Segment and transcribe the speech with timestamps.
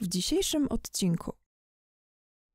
[0.00, 1.32] W dzisiejszym odcinku.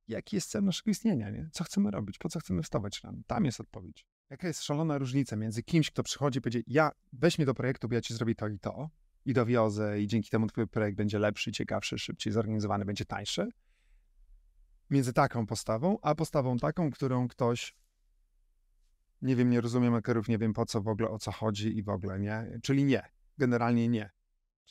[0.08, 1.30] Jaki jest cel naszego istnienia?
[1.30, 1.50] Nie?
[1.52, 2.18] Co chcemy robić?
[2.18, 3.18] Po co chcemy wstawać rano?
[3.28, 4.06] Tam jest odpowiedź.
[4.30, 7.88] Jaka jest szalona różnica między kimś, kto przychodzi i powie, ja weź mnie do projektu,
[7.88, 8.90] bo ja ci zrobię to i to
[9.26, 13.50] i dowiozę i dzięki temu twój projekt będzie lepszy, ciekawszy, szybciej zorganizowany, będzie tańszy.
[14.90, 17.76] Między taką postawą, a postawą taką, którą ktoś
[19.22, 21.84] nie wiem, nie rozumiem makerów, nie wiem po co w ogóle, o co chodzi i
[21.84, 22.60] w ogóle, nie?
[22.64, 23.10] Czyli nie.
[23.38, 24.10] Generalnie nie.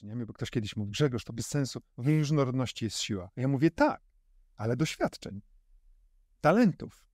[0.03, 3.31] Nie, bo ktoś kiedyś mówił, Grzegorz, to bez sensu, w różnorodności jest siła.
[3.37, 4.03] Ja mówię tak,
[4.57, 5.43] ale doświadczeń,
[6.41, 7.07] talentów,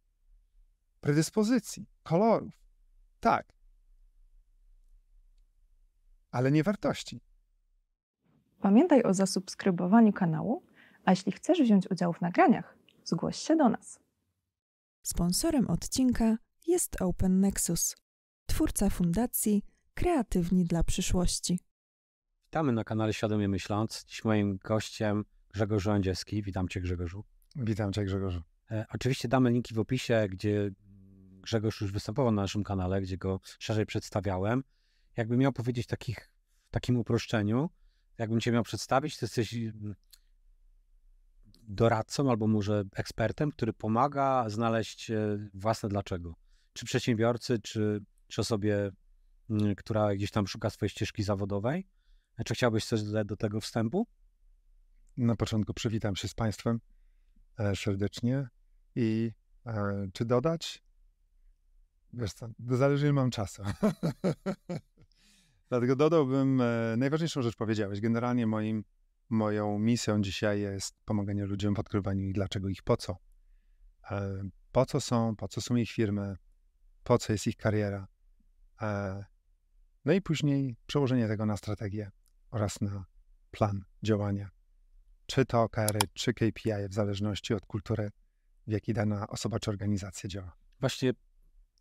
[1.00, 2.54] predyspozycji, kolorów.
[3.20, 3.52] Tak.
[6.30, 7.20] Ale nie wartości.
[8.60, 10.66] Pamiętaj o zasubskrybowaniu kanału,
[11.04, 14.00] a jeśli chcesz wziąć udział w nagraniach, zgłoś się do nas.
[15.02, 16.36] Sponsorem odcinka
[16.66, 17.96] jest Open Nexus,
[18.46, 19.62] twórca fundacji
[19.94, 21.60] Kreatywni dla przyszłości.
[22.50, 24.04] Witamy na kanale Świadomie Myśląc.
[24.04, 26.42] Dziś moim gościem Grzegorz Żołędziewski.
[26.42, 27.24] Witam Cię Grzegorzu.
[27.56, 28.42] Witam Cię Grzegorzu.
[28.70, 30.70] E, oczywiście damy linki w opisie, gdzie
[31.42, 34.64] Grzegorz już występował na naszym kanale, gdzie go szerzej przedstawiałem.
[35.16, 36.30] Jakbym miał powiedzieć takich,
[36.68, 37.70] w takim uproszczeniu,
[38.18, 39.94] jakbym Cię miał przedstawić, to jesteś mm,
[41.62, 46.34] doradcą albo może ekspertem, który pomaga znaleźć e, własne dlaczego.
[46.72, 48.90] Czy przedsiębiorcy, czy, czy osobie,
[49.50, 51.99] mm, która gdzieś tam szuka swojej ścieżki zawodowej.
[52.44, 54.06] Czy chciałbyś coś dodać do tego wstępu?
[55.16, 56.80] Na początku przywitam się z Państwem
[57.58, 58.48] e, serdecznie
[58.94, 59.32] i
[59.66, 60.82] e, czy dodać?
[62.12, 63.62] Wiesz co, zależy ile mam czasu.
[65.68, 68.00] Dlatego dodałbym, e, najważniejszą rzecz powiedziałeś.
[68.00, 68.84] Generalnie moim,
[69.28, 73.16] moją misją dzisiaj jest pomaganie ludziom w odkrywaniu ich dlaczego, ich po co.
[74.10, 76.36] E, po co są, po co są ich firmy,
[77.04, 78.08] po co jest ich kariera.
[78.82, 79.24] E,
[80.04, 82.10] no i później przełożenie tego na strategię
[82.50, 83.04] oraz na
[83.50, 84.50] plan działania.
[85.26, 88.10] Czy to OKR, czy KPI, w zależności od kultury,
[88.66, 90.56] w jakiej dana osoba czy organizacja działa.
[90.80, 91.12] Właśnie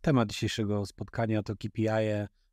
[0.00, 1.88] temat dzisiejszego spotkania to KPI,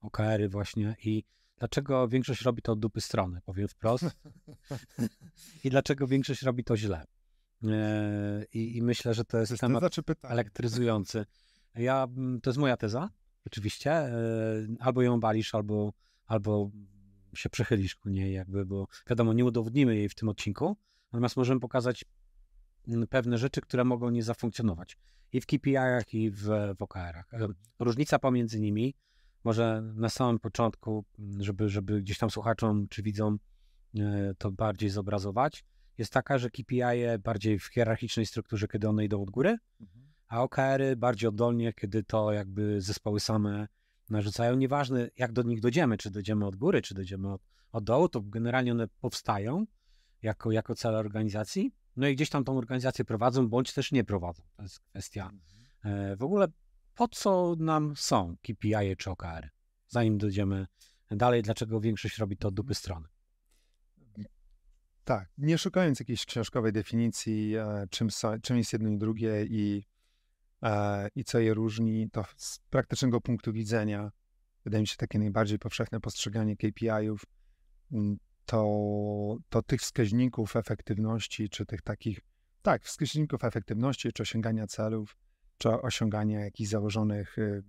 [0.01, 1.23] OKR-y właśnie i
[1.57, 4.05] dlaczego większość robi to od dupy strony, powiem wprost.
[5.63, 7.05] I dlaczego większość robi to źle.
[7.63, 9.83] E, I, I, myślę, że to jest, jest temat
[10.23, 11.25] elektryzujący.
[11.75, 13.09] Ja, mm, to jest moja teza,
[13.45, 13.91] oczywiście.
[13.91, 14.13] E,
[14.79, 15.93] albo ją balisz, albo,
[16.25, 16.71] albo
[17.37, 20.77] się przechylisz ku niej, jakby, bo wiadomo, nie udowodnimy jej w tym odcinku,
[21.11, 22.05] natomiast możemy pokazać
[22.87, 24.97] mm, pewne rzeczy, które mogą nie zafunkcjonować
[25.33, 26.43] i w KPI-ach, i w,
[26.77, 27.33] w OKR-ach.
[27.33, 27.47] E,
[27.79, 28.93] różnica pomiędzy nimi,
[29.43, 33.39] może na samym początku, mm, żeby, żeby gdzieś tam słuchaczom czy widzom
[33.99, 35.65] e, to bardziej zobrazować,
[35.97, 36.81] jest taka, że KPI
[37.23, 40.07] bardziej w hierarchicznej strukturze, kiedy one idą od góry, mhm.
[40.27, 43.67] a OKR-y bardziej oddolnie, kiedy to jakby zespoły same
[44.09, 44.55] narzucają.
[44.55, 47.41] Nieważne, jak do nich dojdziemy, czy dojdziemy od góry, czy dojdziemy od,
[47.71, 49.65] od dołu, to generalnie one powstają
[50.21, 51.71] jako, jako cele organizacji.
[51.95, 54.43] No i gdzieś tam tą organizację prowadzą, bądź też nie prowadzą.
[54.55, 55.29] To jest kwestia.
[55.83, 56.11] Mhm.
[56.11, 56.47] E, w ogóle
[56.95, 59.49] po co nam są KPI czy OKR?
[59.87, 60.67] Zanim dojdziemy
[61.11, 63.07] dalej, dlaczego większość robi to od dupy strony?
[65.03, 68.07] Tak, nie szukając jakiejś książkowej definicji, e, czym,
[68.41, 69.96] czym jest jedno i drugie i E,
[71.15, 74.11] i co je różni, to z praktycznego punktu widzenia,
[74.65, 77.25] wydaje mi się takie najbardziej powszechne postrzeganie KPI-ów,
[77.91, 82.19] mm, to, to tych wskaźników efektywności, czy tych takich,
[82.61, 85.17] tak, wskaźników efektywności, czy osiągania celów,
[85.57, 87.63] czy osiągania jakichś założonych, y,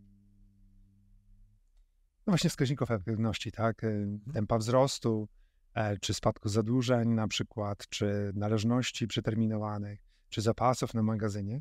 [2.26, 4.32] no właśnie wskaźników efektywności, tak, y, mhm.
[4.32, 5.28] tempa wzrostu,
[5.74, 11.60] e, czy spadku zadłużeń na przykład, czy należności przeterminowanych, czy zapasów na magazynie.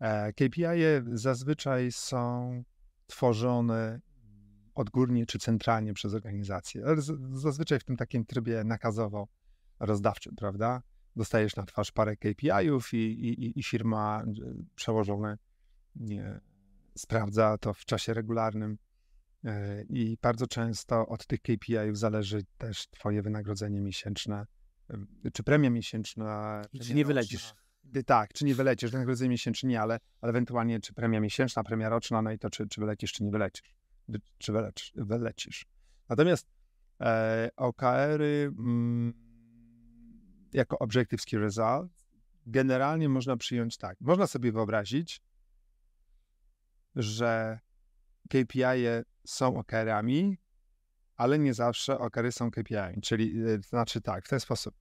[0.00, 2.62] E, KPI zazwyczaj są
[3.06, 4.00] tworzone
[4.74, 6.96] odgórnie czy centralnie przez organizację, ale
[7.32, 10.82] zazwyczaj w tym takim trybie nakazowo-rozdawczym, prawda?
[11.16, 14.24] Dostajesz na twarz parę KPI-ów i, i, i firma
[14.74, 15.38] przełożone
[15.96, 16.40] nie,
[16.98, 18.78] sprawdza to w czasie regularnym
[19.44, 24.46] e, i bardzo często od tych KPI-ów zależy też twoje wynagrodzenie miesięczne,
[25.32, 26.62] czy premia miesięczna.
[26.82, 27.54] Czy nie wylecisz
[28.06, 32.22] tak, czy nie wylecisz, wynagrodzenie miesięczne nie, ale, ale ewentualnie czy premia miesięczna, premia roczna,
[32.22, 33.74] no i to czy, czy wylecisz, czy nie wylecisz,
[34.38, 34.52] czy
[34.94, 35.66] wylecisz.
[36.08, 36.48] Natomiast
[37.00, 39.14] e, OKR-y mm,
[40.52, 41.92] jako Objective Key Result
[42.46, 44.00] generalnie można przyjąć tak.
[44.00, 45.20] Można sobie wyobrazić,
[46.96, 47.58] że
[48.28, 50.38] KPI -e są OKR-ami,
[51.16, 54.74] ale nie zawsze OKR-y są KPI, czyli to znaczy tak, w ten sposób.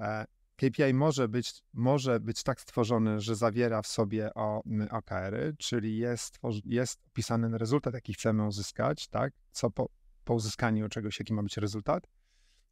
[0.00, 0.24] E,
[0.62, 6.38] KPI może być, może być tak stworzony, że zawiera w sobie o, OKR-y, czyli jest,
[6.64, 9.32] jest opisany rezultat, jaki chcemy uzyskać, tak?
[9.50, 9.88] Co po,
[10.24, 12.06] po uzyskaniu czegoś, jaki ma być rezultat.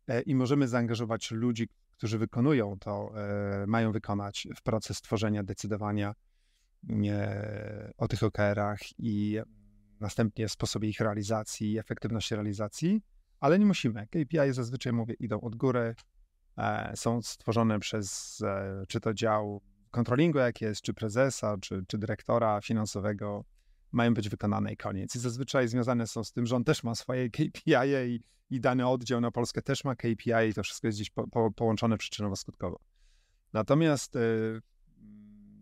[0.08, 3.12] E, I możemy zaangażować ludzi, którzy wykonują to,
[3.62, 6.14] e, mają wykonać w proces tworzenia, decydowania
[7.96, 9.40] o tych OKR-ach i
[10.00, 13.02] następnie sposobie ich realizacji i efektywności realizacji,
[13.40, 14.06] ale nie musimy.
[14.06, 15.94] KPI zazwyczaj, mówię, idą od góry,
[16.94, 18.38] są stworzone przez
[18.88, 23.44] czy to dział kontrolingu, jak jest, czy prezesa, czy, czy dyrektora finansowego,
[23.92, 25.16] mają być wykonane i koniec.
[25.16, 27.72] I zazwyczaj związane są z tym, że on też ma swoje KPI
[28.06, 28.20] i,
[28.50, 31.50] i dany oddział na Polskę też ma KPI i to wszystko jest gdzieś po, po,
[31.50, 32.76] połączone przyczynowo-skutkowo.
[33.52, 34.60] Natomiast y,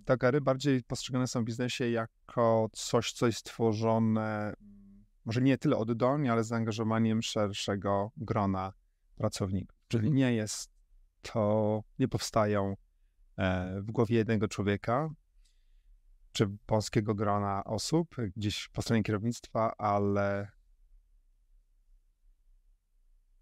[0.05, 4.55] te kary bardziej postrzegane są w biznesie jako coś, co jest stworzone
[5.29, 8.73] może nie tyle oddolnie, ale z zaangażowaniem szerszego grona
[9.17, 9.77] pracowników.
[9.89, 10.78] Czyli nie jest
[11.23, 12.77] to, nie powstają
[13.39, 15.11] e, w głowie jednego człowieka,
[16.33, 20.49] czy polskiego grona osób, gdzieś po stronie kierownictwa, ale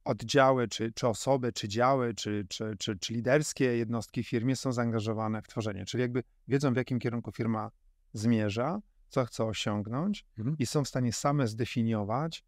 [0.04, 4.72] oddziały, czy, czy osoby, czy działy, czy, czy, czy, czy liderskie jednostki w firmie są
[4.72, 5.84] zaangażowane w tworzenie.
[5.84, 7.70] Czyli jakby wiedzą, w jakim kierunku firma
[8.12, 10.56] zmierza, co chce osiągnąć mhm.
[10.58, 12.44] i są w stanie same zdefiniować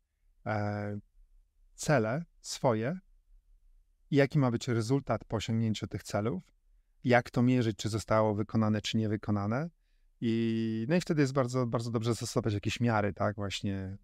[0.46, 0.98] e,
[1.74, 2.98] cele swoje
[4.10, 6.42] jaki ma być rezultat po osiągnięciu tych celów,
[7.04, 9.70] jak to mierzyć, czy zostało wykonane, czy nie wykonane,
[10.20, 13.96] i, no i wtedy jest bardzo, bardzo dobrze zastosować jakieś miary, tak, właśnie,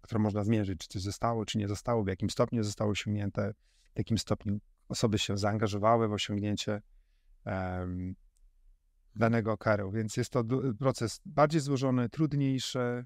[0.00, 3.54] które można zmierzyć, czy coś zostało, czy nie zostało, w jakim stopniu zostało osiągnięte,
[3.94, 4.58] w jakim stopniu
[4.88, 6.82] osoby się zaangażowały w osiągnięcie
[7.44, 8.14] um,
[9.16, 9.90] danego OKR-u.
[9.90, 10.44] Więc jest to
[10.78, 13.04] proces bardziej złożony, trudniejszy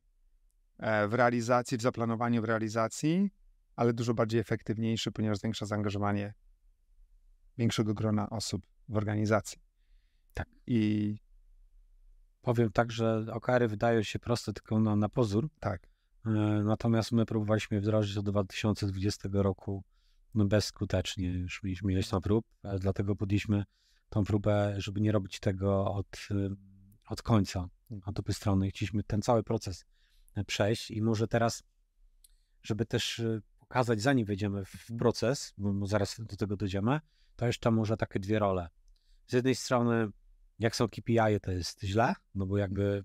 [0.79, 3.31] e, w realizacji, w zaplanowaniu, w realizacji,
[3.81, 6.35] ale dużo bardziej efektywniejszy, ponieważ zwiększa zaangażowanie
[7.59, 9.59] większego grona osób w organizacji.
[10.35, 10.49] Tak.
[10.67, 11.17] I
[12.43, 15.49] Powiem tak, że okary wydają się proste tylko na, na pozór.
[15.61, 15.87] Tak.
[16.27, 16.31] E,
[16.65, 19.85] natomiast my próbowaliśmy wdrożyć od 2020 roku
[20.35, 21.29] no bezskutecznie.
[21.29, 22.47] Już mieliśmy ileś tam prób,
[22.79, 23.65] dlatego podjęliśmy
[24.09, 26.29] tą próbę, żeby nie robić tego od,
[27.09, 27.69] od końca,
[28.05, 28.71] od dupy strony.
[28.71, 29.85] Chcieliśmy ten cały proces
[30.35, 31.63] e, przejść i może teraz,
[32.63, 37.01] żeby też y, pokazać, zanim wejdziemy w proces, bo zaraz do tego dojdziemy,
[37.37, 38.69] to jeszcze może takie dwie role.
[39.27, 40.09] Z jednej strony
[40.59, 43.05] jak są KPI, to jest źle, no bo jakby,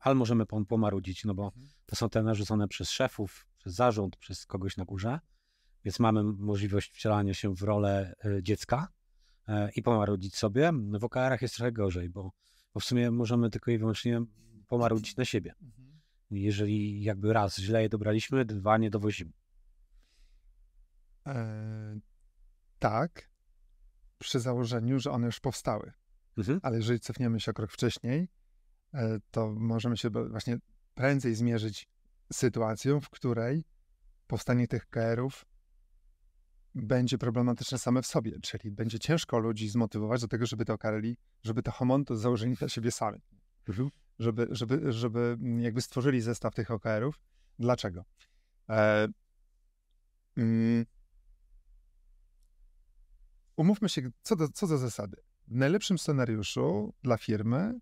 [0.00, 1.66] ale możemy pomarudzić, no bo mhm.
[1.86, 5.20] to są te narzucone przez szefów, przez zarząd, przez kogoś na górze,
[5.84, 8.88] więc mamy możliwość wcielania się w rolę e, dziecka
[9.48, 10.72] e, i pomarudzić sobie.
[10.98, 12.32] W OKR-ach jest trochę gorzej, bo,
[12.74, 14.22] bo w sumie możemy tylko i wyłącznie
[14.68, 15.54] pomarudzić na siebie.
[15.62, 16.00] Mhm.
[16.30, 19.32] Jeżeli jakby raz źle je dobraliśmy, dwa nie dowozimy.
[21.26, 21.98] E,
[22.78, 23.28] tak,
[24.18, 25.92] przy założeniu, że one już powstały.
[26.38, 26.60] Mhm.
[26.62, 28.28] Ale jeżeli cofniemy się o krok wcześniej,
[28.94, 30.58] e, to możemy się właśnie
[30.94, 31.88] prędzej zmierzyć
[32.32, 33.64] sytuacją, w której
[34.26, 35.44] powstanie tych KR-ów
[36.74, 41.16] będzie problematyczne same w sobie, czyli będzie ciężko ludzi zmotywować do tego, żeby to okarali,
[41.42, 43.20] żeby to homonto założyli na siebie sami.
[43.68, 43.90] Mhm.
[44.18, 47.20] Żeby, żeby, żeby jakby stworzyli zestaw tych OKR-ów.
[47.58, 48.04] Dlaczego?
[48.68, 49.08] E,
[50.36, 50.86] mm,
[53.56, 55.16] umówmy się, co do, co do zasady.
[55.48, 57.80] W najlepszym scenariuszu dla firmy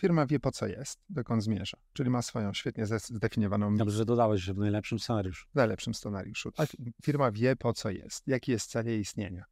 [0.00, 3.76] firma wie po co jest, dokąd zmierza, czyli ma swoją świetnie zdefiniowaną.
[3.76, 5.46] Dobrze, że dodałeś, że w najlepszym scenariuszu.
[5.52, 6.52] W najlepszym scenariuszu.
[6.52, 6.68] Tak,
[7.02, 9.44] firma wie po co jest, jaki jest cel jej istnienia,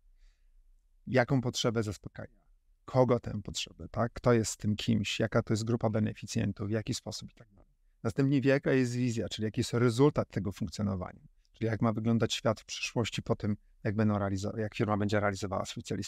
[1.06, 2.38] jaką potrzebę zaspokaja,
[2.84, 4.12] kogo tę potrzebę, tak?
[4.12, 7.68] kto jest tym kimś, jaka to jest grupa beneficjentów, w jaki sposób i tak dalej.
[8.02, 12.34] Następnie wie, jaka jest wizja, czyli jaki jest rezultat tego funkcjonowania, czyli jak ma wyglądać
[12.34, 14.18] świat w przyszłości po tym, jak, będą
[14.56, 16.00] jak firma będzie realizowała swój cel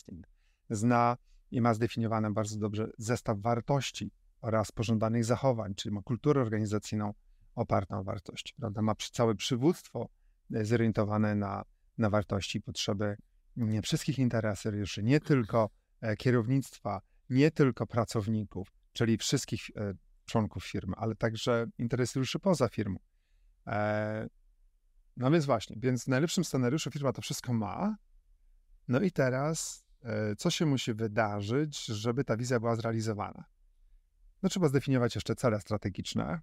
[0.71, 1.17] zna
[1.51, 4.11] i ma zdefiniowane bardzo dobrze zestaw wartości
[4.41, 7.15] oraz pożądanych zachowań, czyli ma kulturę organizacyjną
[7.55, 8.83] opartą o wartości, prawda?
[8.83, 10.09] Ma całe przywództwo
[10.55, 11.65] e, zorientowane na,
[11.99, 13.17] na wartości i potrzeby
[13.57, 17.01] nie wszystkich interesariuszy, nie tylko e, kierownictwa,
[17.31, 22.99] nie tylko pracowników, czyli wszystkich e, członków firmy, ale także interesariuszy poza firmą.
[25.17, 27.97] No więc właśnie, więc w najlepszym scenariuszu firma to wszystko ma.
[28.89, 33.45] No i teraz E, co się musi wydarzyć, żeby ta wizja była zrealizowana?
[34.43, 36.41] No trzeba zdefiniować jeszcze cele strategiczne,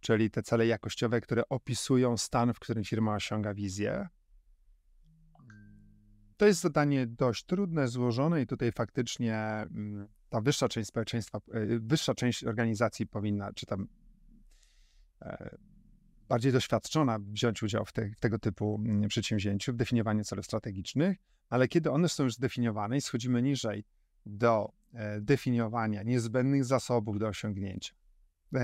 [0.00, 4.08] czyli te cele jakościowe, które opisują stan, w którym firma osiąga wizję.
[6.36, 11.78] To jest zadanie dość trudne, złożone i tutaj faktycznie mm, ta wyższa część społeczeństwa, e,
[11.80, 13.88] wyższa część organizacji powinna, czy tam
[15.22, 15.56] e,
[16.28, 21.18] bardziej doświadczona wziąć udział w, te, w tego typu mm, przedsięwzięciu, w definiowaniu celów strategicznych,
[21.48, 23.84] ale kiedy one są już zdefiniowane i schodzimy niżej
[24.26, 27.94] do e, definiowania niezbędnych zasobów do osiągnięcia,
[28.54, 28.60] e,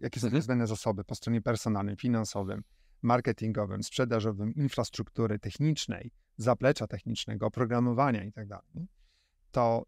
[0.00, 0.38] jakie są mhm.
[0.38, 2.62] niezbędne zasoby po stronie personalnej, finansowym,
[3.02, 8.48] marketingowym, sprzedażowym, infrastruktury technicznej, zaplecza technicznego, oprogramowania i tak
[9.50, 9.86] to,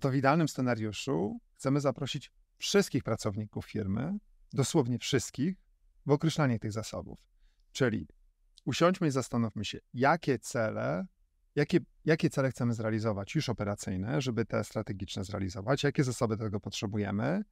[0.00, 4.18] to w idealnym scenariuszu chcemy zaprosić wszystkich pracowników firmy,
[4.54, 5.56] dosłownie wszystkich,
[6.06, 7.18] w określanie tych zasobów.
[7.72, 8.08] Czyli
[8.64, 11.06] usiądźmy i zastanówmy się, jakie cele,
[11.54, 16.60] jakie, jakie cele chcemy zrealizować już operacyjne, żeby te strategiczne zrealizować, jakie zasoby do tego
[16.60, 17.44] potrzebujemy,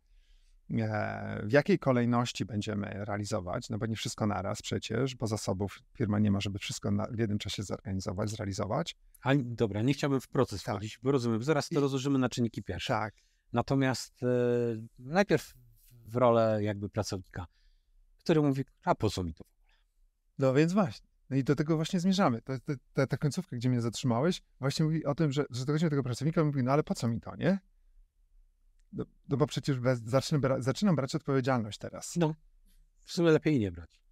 [0.71, 6.18] e, w jakiej kolejności będziemy realizować, no bo nie wszystko naraz przecież, bo zasobów firma
[6.18, 8.97] nie ma, żeby wszystko na, w jednym czasie zorganizować, zrealizować.
[9.23, 10.75] A, dobra, nie chciałbym w proces tak.
[10.75, 12.92] wchodzić, bo rozumiem, zaraz to rozłożymy na czynniki pierwsze.
[12.92, 13.14] Tak.
[13.52, 14.26] Natomiast e,
[14.99, 15.54] najpierw
[16.06, 17.47] w rolę jakby pracownika,
[18.18, 19.44] który mówi, a po co mi to
[20.38, 21.09] No więc właśnie.
[21.30, 22.42] No i do tego właśnie zmierzamy.
[22.42, 22.54] Ta,
[22.92, 26.02] ta, ta końcówka, gdzie mnie zatrzymałeś, właśnie mówi o tym, że, że dochodzi do tego
[26.02, 27.59] pracownika mówi, no ale po co mi to, nie?
[28.92, 32.16] No, no bo przecież bez, zacznę, zaczynam brać odpowiedzialność teraz.
[32.16, 32.35] No,
[33.04, 34.02] w sumie lepiej nie brać.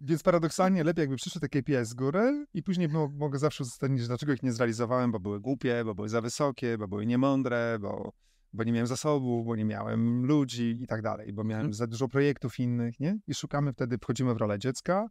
[0.00, 4.32] Więc paradoksalnie lepiej jakby przyszły takie KPI z góry i później mogę zawsze uzasadnić, dlaczego
[4.32, 8.12] ich nie zrealizowałem, bo były głupie, bo były za wysokie, bo były niemądre, bo
[8.52, 11.74] bo nie miałem zasobów, bo nie miałem ludzi i tak dalej, bo miałem hmm.
[11.74, 13.18] za dużo projektów innych, nie?
[13.26, 15.08] I szukamy wtedy, wchodzimy w rolę dziecka,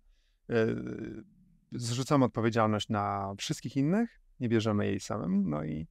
[0.49, 1.23] yy,
[1.71, 5.87] zrzucamy odpowiedzialność na wszystkich innych, nie bierzemy jej samym, no i,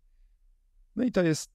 [0.96, 1.50] no i to jest,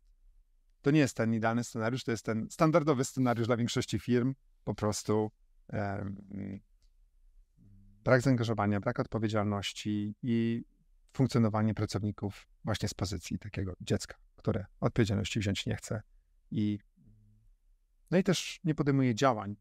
[0.81, 4.33] to nie jest ten idealny scenariusz, to jest ten standardowy scenariusz dla większości firm,
[4.63, 5.31] po prostu
[5.73, 6.59] yy,
[8.03, 10.63] brak zaangażowania, brak odpowiedzialności i
[11.13, 16.01] funkcjonowanie pracowników właśnie z pozycji takiego dziecka które odpowiedzialności wziąć nie chce
[16.51, 16.79] i
[18.11, 19.55] no i też nie podejmuje działań,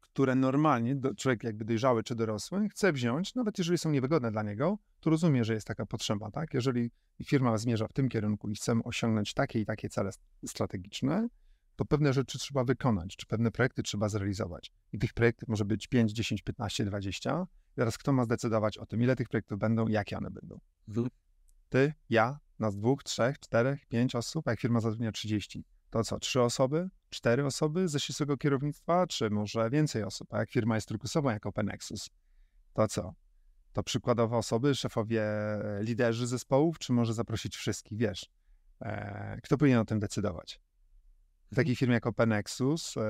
[0.00, 4.78] które normalnie człowiek jakby dojrzały czy dorosły chce wziąć, nawet jeżeli są niewygodne dla niego,
[5.00, 6.54] to rozumie, że jest taka potrzeba, tak?
[6.54, 6.90] Jeżeli
[7.24, 10.10] firma zmierza w tym kierunku i chcemy osiągnąć takie i takie cele
[10.46, 11.28] strategiczne,
[11.76, 14.72] to pewne rzeczy trzeba wykonać, czy pewne projekty trzeba zrealizować.
[14.92, 17.46] I tych projektów może być 5, 10, 15, 20.
[17.74, 20.60] teraz kto ma zdecydować o tym, ile tych projektów będą, jakie one będą?
[20.88, 21.08] Mhm.
[21.68, 26.18] Ty, ja, nas dwóch, trzech, czterech, pięć osób, a jak firma zatrudnia 30, to co,
[26.18, 30.34] trzy osoby, cztery osoby ze ścisłego kierownictwa, czy może więcej osób?
[30.34, 32.10] A jak firma jest turkusowa jak OpenNexus,
[32.72, 33.14] to co?
[33.72, 35.24] To przykładowo osoby, szefowie,
[35.80, 38.30] liderzy zespołów, czy może zaprosić wszystkich, wiesz?
[38.80, 40.60] E, kto powinien o tym decydować?
[41.52, 43.02] W takiej firmie jak OpenNexus, e,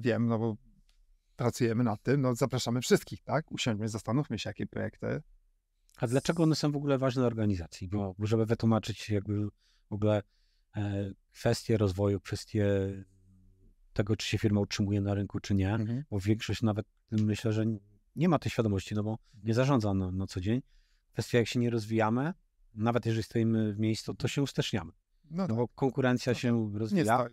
[0.00, 0.56] wiem, no bo
[1.36, 3.52] pracujemy nad tym, no zapraszamy wszystkich, tak?
[3.52, 5.22] Usiądźmy, zastanówmy się, jakie projekty
[5.96, 7.88] a dlaczego one są w ogóle ważne organizacji?
[7.88, 9.44] Bo żeby wytłumaczyć jakby
[9.90, 10.22] w ogóle
[10.76, 12.66] e, kwestie rozwoju, kwestie
[13.92, 16.04] tego, czy się firma utrzymuje na rynku, czy nie, mhm.
[16.10, 17.64] bo większość nawet myślę, że
[18.16, 20.62] nie ma tej świadomości, no bo nie zarządza na, na co dzień.
[21.12, 22.32] Kwestia, jak się nie rozwijamy,
[22.74, 24.92] nawet jeżeli stoimy w miejscu, to się usteczniamy.
[25.30, 25.74] No, no bo tak.
[25.74, 27.26] konkurencja no, się rozwija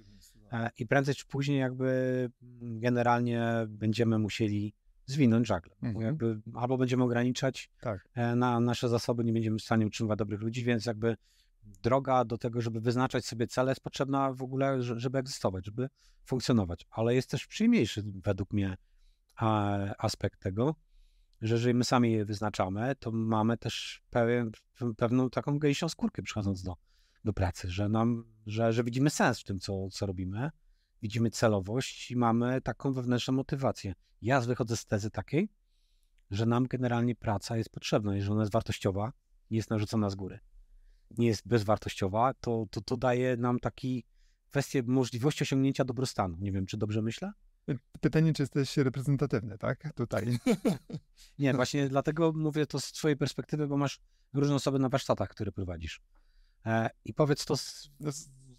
[0.51, 2.29] e, i prędzej czy później jakby
[2.61, 4.73] generalnie będziemy musieli
[5.11, 5.75] zwinąć żagle.
[5.83, 6.05] Mhm.
[6.05, 8.09] Jakby albo będziemy ograniczać tak.
[8.13, 11.17] E, na nasze zasoby, nie będziemy w stanie utrzymywać dobrych ludzi, więc jakby
[11.63, 15.89] droga do tego, żeby wyznaczać sobie cele jest potrzebna w ogóle, żeby egzystować, żeby
[16.25, 16.85] funkcjonować.
[16.89, 18.77] Ale jest też przyjemniejszy według mnie
[19.97, 20.75] aspekt tego,
[21.41, 24.51] że jeżeli my sami je wyznaczamy, to mamy też pewien,
[24.97, 26.75] pewną taką gęsią skórkę przychodząc do,
[27.25, 30.49] do pracy, że nam, że, że widzimy sens w tym, co, co robimy
[31.01, 33.93] widzimy celowość i mamy taką wewnętrzną motywację.
[34.21, 35.49] Ja wychodzę z tezy takiej,
[36.31, 38.15] że nam generalnie praca jest potrzebna.
[38.15, 39.13] Jeżeli ona jest wartościowa,
[39.51, 40.39] nie jest narzucona z góry,
[41.17, 44.03] nie jest bezwartościowa, to, to, to daje nam taki
[44.49, 46.37] kwestię możliwości osiągnięcia dobrostanu.
[46.39, 47.31] Nie wiem, czy dobrze myślę?
[48.01, 49.93] Pytanie, czy jesteś reprezentatywny, tak?
[49.95, 50.39] Tutaj.
[51.39, 53.99] nie, właśnie dlatego mówię to z twojej perspektywy, bo masz
[54.33, 56.01] różne osoby na warsztatach, które prowadzisz.
[56.65, 58.11] E, I powiedz to z, no,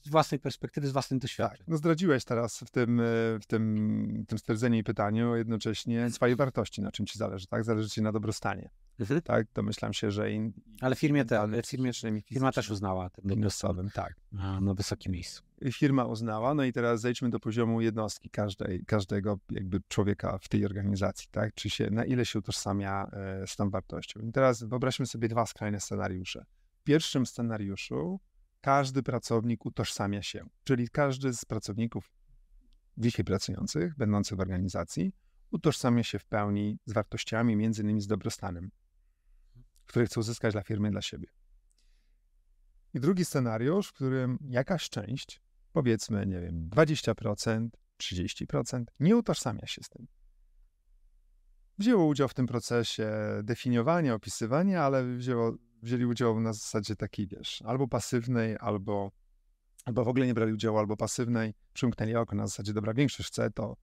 [0.02, 1.58] z własnej perspektywy, z własnym doświadczeniem.
[1.58, 3.02] Tak, no zdradziłeś teraz w tym,
[3.40, 7.64] w tym, w tym stwierdzeniu i pytaniu jednocześnie swojej wartości, na czym ci zależy, tak?
[7.64, 8.70] Zależy ci na dobrostanie.
[9.00, 9.22] Mhm.
[9.22, 10.32] Tak, domyślam się, że...
[10.32, 11.92] In, ale firmie te, ale firmie,
[12.24, 14.14] firma też uznała ten dobrostan tak.
[14.32, 15.42] na wysokim miejscu.
[15.72, 20.64] Firma uznała, no i teraz zejdźmy do poziomu jednostki każdej, każdego jakby człowieka w tej
[20.64, 21.54] organizacji, tak?
[21.54, 24.20] Czy się, na ile się utożsamia e, z tą wartością.
[24.20, 26.44] I teraz wyobraźmy sobie dwa skrajne scenariusze.
[26.80, 28.20] W pierwszym scenariuszu
[28.60, 32.12] każdy pracownik utożsamia się, czyli każdy z pracowników
[32.96, 35.12] dzisiaj pracujących, będących w organizacji,
[35.50, 38.70] utożsamia się w pełni z wartościami, między innymi z dobrostanem,
[39.86, 41.28] który chce uzyskać dla firmy, dla siebie.
[42.94, 45.40] I drugi scenariusz, w którym jakaś część,
[45.72, 47.68] powiedzmy, nie wiem, 20%,
[48.02, 50.06] 30%, nie utożsamia się z tym.
[51.78, 53.10] Wzięło udział w tym procesie
[53.42, 59.10] definiowania, opisywania, ale wzięło wzięli udział na zasadzie takiej, wiesz, albo pasywnej, albo,
[59.84, 63.50] albo w ogóle nie brali udziału, albo pasywnej, przymknęli oko na zasadzie, dobra, większość chce,
[63.50, 63.76] to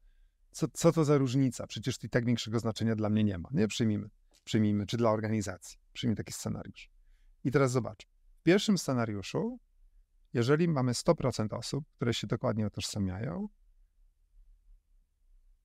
[0.57, 1.67] co, co to za różnica?
[1.67, 3.49] Przecież i tak większego znaczenia dla mnie nie ma.
[3.51, 4.09] Nie przyjmijmy.
[4.43, 5.79] przyjmijmy, czy dla organizacji.
[5.93, 6.89] Przyjmij taki scenariusz.
[7.43, 8.07] I teraz zobacz.
[8.39, 9.59] W pierwszym scenariuszu,
[10.33, 13.47] jeżeli mamy 100% osób, które się dokładnie utożsamiają,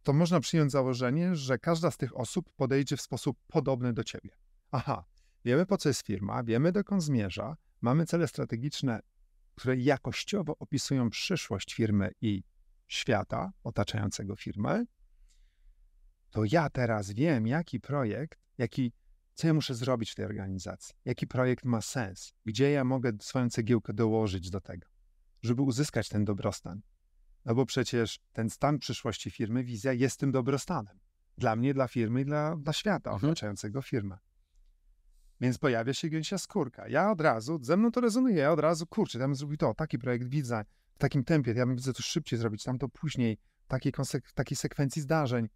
[0.03, 4.31] to można przyjąć założenie, że każda z tych osób podejdzie w sposób podobny do ciebie.
[4.71, 5.05] Aha,
[5.45, 9.01] wiemy po co jest firma, wiemy dokąd zmierza, mamy cele strategiczne,
[9.55, 12.43] które jakościowo opisują przyszłość firmy i
[12.89, 14.85] świata otaczającego firmę,
[16.31, 18.93] to ja teraz wiem, jaki projekt, jaki,
[19.35, 23.51] co ja muszę zrobić w tej organizacji, jaki projekt ma sens, gdzie ja mogę swoją
[23.51, 24.87] cegiełkę dołożyć do tego,
[25.43, 26.81] żeby uzyskać ten dobrostan.
[27.45, 30.99] No bo przecież ten stan przyszłości firmy, wizja jest tym dobrostanem.
[31.39, 33.33] Dla mnie, dla firmy i dla, dla świata mhm.
[33.33, 34.19] otaczającego firmę.
[35.43, 36.89] Więc pojawia się gęsia skórka.
[36.89, 39.75] Ja od razu, ze mną to rezonuje, ja od razu, kurczę, ja bym zrobił to,
[39.75, 43.39] taki projekt widzę, w takim tempie, ja bym widzę to szybciej zrobić, tam to później,
[43.69, 45.49] takiej, konsek- takiej sekwencji zdarzeń.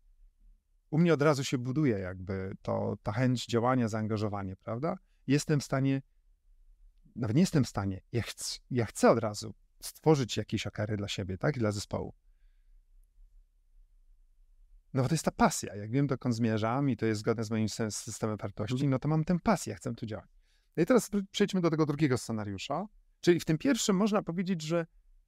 [0.91, 4.99] U mnie od razu się buduje jakby to, ta chęć działania, zaangażowanie, prawda?
[5.27, 6.03] Jestem w stanie,
[7.17, 8.23] nawet nie jestem w stanie, ja,
[8.71, 11.57] ja chcę od razu stworzyć jakieś okary dla siebie, tak?
[11.57, 12.15] I dla zespołu.
[14.97, 15.75] No bo to jest ta pasja.
[15.75, 18.91] Jak wiem, dokąd zmierzam i to jest zgodne z moim systemem wartości, mhm.
[18.91, 20.31] no to mam tę pasję, chcę tu działać.
[20.77, 22.87] No i teraz przejdźmy do tego drugiego scenariusza.
[23.21, 24.87] Czyli w tym pierwszym można powiedzieć, że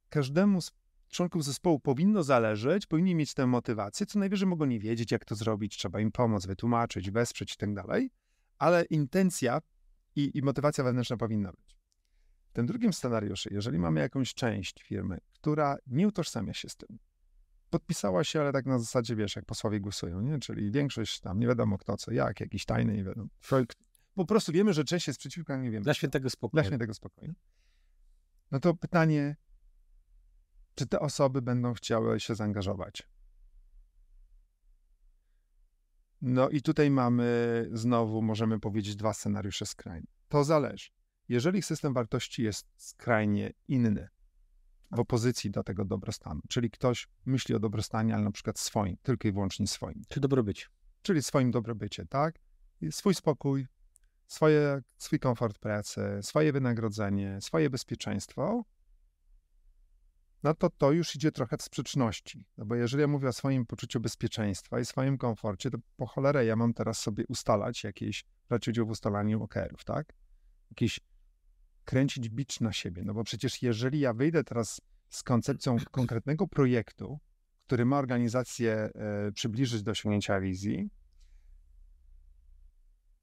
[0.09, 0.71] każdemu z
[1.09, 5.35] członków zespołu powinno zależeć, powinni mieć tę motywację, co najwyżej mogą nie wiedzieć, jak to
[5.35, 8.11] zrobić, trzeba im pomóc, wytłumaczyć, wesprzeć i tak dalej,
[8.57, 9.61] ale intencja
[10.15, 11.77] i, i motywacja wewnętrzna powinna być.
[12.49, 16.99] W tym drugim scenariuszu, jeżeli mamy jakąś część firmy, która nie utożsamia się z tym,
[17.69, 20.39] podpisała się, ale tak na zasadzie, wiesz, jak posłowie głosują, nie?
[20.39, 23.27] Czyli większość tam, nie wiadomo kto co, jak, jakiś tajny, nie wiadomo.
[24.15, 25.83] Po prostu wiemy, że część jest przeciwko, nie wiem.
[25.83, 26.61] Dla świętego spokoju.
[26.61, 27.33] Dla świętego spokoju.
[28.51, 29.35] No to pytanie,
[30.75, 33.09] czy te osoby będą chciały się zaangażować?
[36.21, 40.07] No i tutaj mamy znowu, możemy powiedzieć, dwa scenariusze skrajne.
[40.29, 40.89] To zależy.
[41.27, 44.09] Jeżeli system wartości jest skrajnie inny,
[44.91, 49.27] w opozycji do tego dobrostanu, czyli ktoś myśli o dobrostanie, ale na przykład swoim, tylko
[49.27, 50.01] i wyłącznie swoim.
[50.09, 50.65] Czy dobrobycie.
[51.01, 52.39] Czyli swoim dobrobycie, tak?
[52.81, 53.67] I swój spokój,
[54.27, 58.63] swoje, swój komfort pracy, swoje wynagrodzenie, swoje bezpieczeństwo,
[60.43, 62.45] no to to już idzie trochę w sprzeczności.
[62.57, 66.45] No bo jeżeli ja mówię o swoim poczuciu bezpieczeństwa i swoim komforcie, to po cholerę
[66.45, 70.13] ja mam teraz sobie ustalać jakieś, brać udział w ustalaniu OKR-ów, tak?
[70.71, 70.99] Jakieś
[71.89, 73.03] kręcić bicz na siebie.
[73.05, 77.19] No bo przecież jeżeli ja wyjdę teraz z koncepcją konkretnego projektu,
[77.67, 80.89] który ma organizację e, przybliżyć do osiągnięcia wizji,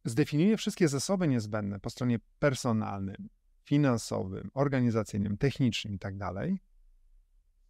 [0.05, 3.29] zdefiniuję wszystkie zasoby niezbędne po stronie personalnym,
[3.65, 6.61] finansowym, organizacyjnym, technicznym i tak dalej,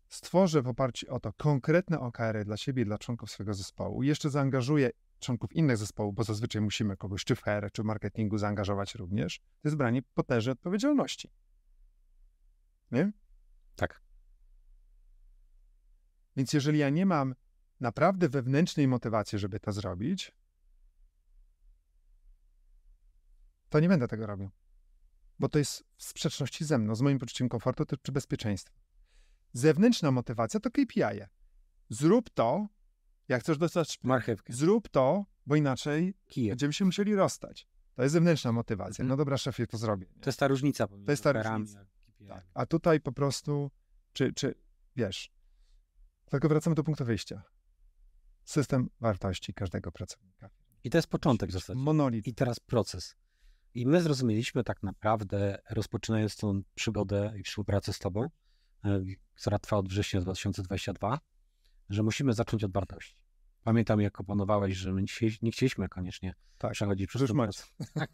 [0.08, 4.30] stworzę w oparciu o to konkretne OKR-y dla siebie i dla członków swojego zespołu, jeszcze
[4.30, 8.94] zaangażuję członków innych zespołów, bo zazwyczaj musimy kogoś czy w HR, czy w marketingu zaangażować
[8.94, 11.30] również, to jest branie potężnej odpowiedzialności.
[12.90, 13.12] Nie?
[13.76, 14.02] Tak.
[16.36, 17.34] Więc jeżeli ja nie mam
[17.80, 20.32] naprawdę wewnętrznej motywacji, żeby to zrobić,
[23.68, 24.50] to nie będę tego robił.
[25.38, 28.80] Bo to jest w sprzeczności ze mną, z moim poczuciem komfortu czy bezpieczeństwa.
[29.52, 31.00] Zewnętrzna motywacja to KPI.
[31.00, 31.26] -e.
[31.88, 32.68] Zrób to,
[33.28, 36.50] jak chcesz dostać marchewkę, zrób to, bo inaczej Kijem.
[36.50, 37.66] będziemy się musieli rozstać.
[37.94, 39.02] To jest zewnętrzna motywacja.
[39.02, 39.08] Mhm.
[39.08, 40.06] No dobra, szefie, to zrobię.
[40.16, 40.22] Nie?
[40.22, 40.86] To jest ta różnica.
[40.86, 41.86] To jest ta różnica.
[42.28, 42.46] Tak.
[42.54, 43.70] A tutaj po prostu,
[44.12, 44.54] czy, czy
[44.96, 45.32] wiesz,
[46.30, 47.42] tylko wracamy do punktu wyjścia.
[48.44, 50.50] System wartości każdego pracownika.
[50.84, 51.78] I to jest początek w zasadzie.
[51.78, 52.26] Monolit.
[52.26, 53.16] I teraz proces.
[53.74, 58.28] I my zrozumieliśmy tak naprawdę, rozpoczynając tą przygodę i współpracę z Tobą,
[58.84, 59.02] e,
[59.34, 61.18] która trwa od września 2022,
[61.88, 63.16] że musimy zacząć od wartości.
[63.62, 65.04] Pamiętam, jak opanowałeś, że my
[65.42, 67.66] nie chcieliśmy koniecznie tak, przechodzić przez ten.
[67.94, 68.10] Tak.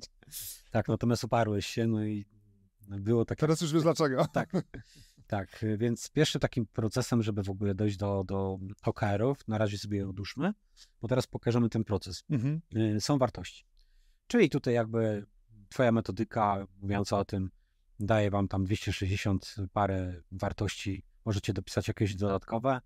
[0.72, 2.26] tak, natomiast uparłeś się, no i
[2.88, 3.40] było takie...
[3.40, 4.26] Teraz już wiesz dlaczego.
[4.32, 4.52] Tak,
[5.26, 9.98] tak, więc pierwszym takim procesem, żeby w ogóle dojść do, do OKR-ów, na razie sobie
[9.98, 10.52] je odłóżmy,
[11.00, 12.24] bo teraz pokażemy ten proces.
[12.30, 12.60] Mhm.
[12.76, 13.64] Y, są wartości.
[14.26, 15.26] Czyli tutaj jakby
[15.68, 17.50] twoja metodyka mówiąca o tym,
[18.00, 22.80] daje wam tam 260 parę wartości, możecie dopisać jakieś dodatkowe,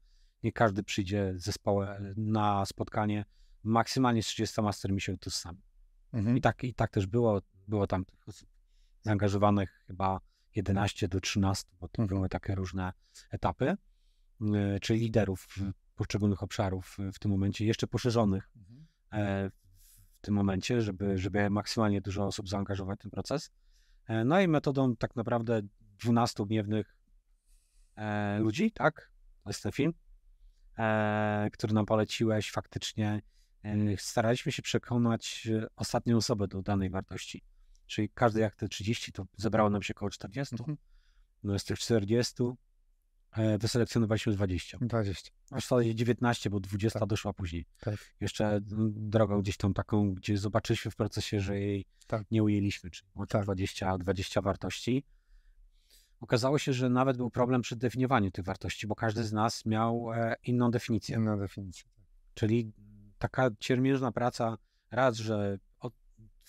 [0.46, 3.24] nie każdy przyjdzie z zespołem na spotkanie
[3.62, 5.62] maksymalnie z 30 mastermi się tu sami.
[6.12, 6.36] Mhm.
[6.36, 7.40] I, tak, I tak też było.
[7.68, 8.48] Było tam osób
[9.02, 10.20] zaangażowanych chyba
[10.54, 12.18] 11 do 13, bo to mhm.
[12.18, 12.92] były takie różne
[13.30, 13.76] etapy,
[14.40, 15.46] y, czyli liderów
[15.94, 18.86] poszczególnych obszarów w tym momencie, jeszcze poszerzonych mhm.
[19.12, 19.50] E,
[20.18, 23.50] w tym momencie, żeby, żeby maksymalnie dużo osób zaangażować w ten proces.
[24.08, 25.62] E, no i metodą tak naprawdę
[25.98, 26.96] 12 gniewnych
[27.96, 29.10] e, ludzi, tak?
[29.44, 30.05] To jest ten film e,
[31.52, 33.22] który nam poleciłeś, faktycznie
[33.98, 37.42] staraliśmy się przekonać ostatnią osobę do danej wartości.
[37.86, 40.54] Czyli każdy jak te 30, to zebrało nam się około 40.
[40.58, 40.78] Mhm.
[41.42, 42.34] No z tych 40
[43.32, 44.78] e, wyselekcjonowaliśmy 20.
[44.80, 45.30] 20.
[45.50, 47.08] A w zasadzie 19, bo 20 tak.
[47.08, 47.64] doszła później.
[47.80, 48.14] Tak.
[48.20, 48.58] Jeszcze
[48.90, 52.30] drogą gdzieś tą taką, gdzie zobaczyliśmy w procesie, że jej tak.
[52.30, 53.42] nie ujęliśmy, czyli tak.
[53.42, 55.04] 20, 20 wartości.
[56.20, 60.12] Okazało się, że nawet był problem przy definiowaniu tych wartości, bo każdy z nas miał
[60.12, 61.16] e, inną definicję.
[61.16, 61.84] Inną definicję.
[61.96, 62.04] Tak.
[62.34, 62.72] Czyli
[63.18, 64.58] taka ciermiężna praca,
[64.90, 65.58] raz, że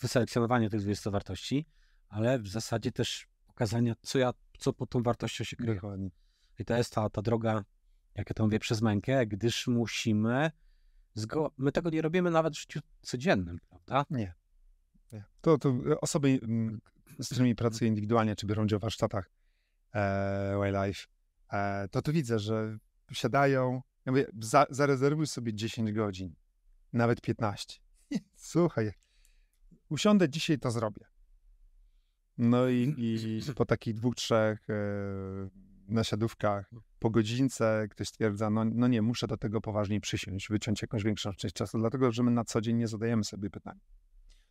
[0.01, 1.65] wyselekcjonowanie tych 20 wartości,
[2.09, 5.79] ale w zasadzie też pokazania, co ja, co pod tą wartością się kryje.
[6.59, 7.63] I to jest ta, ta droga,
[8.15, 10.51] jak ja to mówię, przez mękę, gdyż musimy,
[11.17, 14.05] zgo- my tego nie robimy nawet w życiu codziennym, prawda?
[14.09, 14.33] Nie.
[15.11, 15.23] nie.
[15.41, 16.81] To, to osoby, mm,
[17.19, 19.29] z którymi pracuję indywidualnie, czy biorą udział w warsztatach
[19.93, 21.07] e, Wildlife,
[21.53, 22.77] e, to tu widzę, że
[23.11, 26.35] siadają, ja mówię, za, zarezerwuj sobie 10 godzin,
[26.93, 27.79] nawet 15.
[28.35, 28.91] Słuchaj,
[29.89, 31.05] usiądę dzisiaj, to zrobię.
[32.37, 34.73] No i, i po takich dwóch, trzech e,
[35.87, 41.03] nasiadówkach, po godzince ktoś stwierdza, no, no nie, muszę do tego poważniej przysiąść, wyciąć jakąś
[41.03, 43.79] większą część czasu, dlatego że my na co dzień nie zadajemy sobie pytań.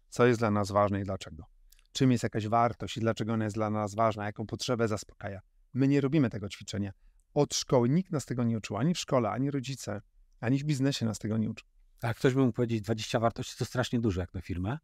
[0.08, 1.55] Co jest dla nas ważne i dlaczego?
[1.96, 5.40] Czym jest jakaś wartość i dlaczego ona jest dla nas ważna, jaką potrzebę zaspokaja?
[5.74, 6.92] My nie robimy tego ćwiczenia.
[7.34, 10.02] Od szkoły nikt nas tego nie uczył, ani w szkole, ani rodzice,
[10.40, 11.68] ani w biznesie nas tego nie uczył.
[11.98, 14.78] Tak, ktoś by mógł powiedzieć, 20 wartości to strasznie dużo jak na firmę.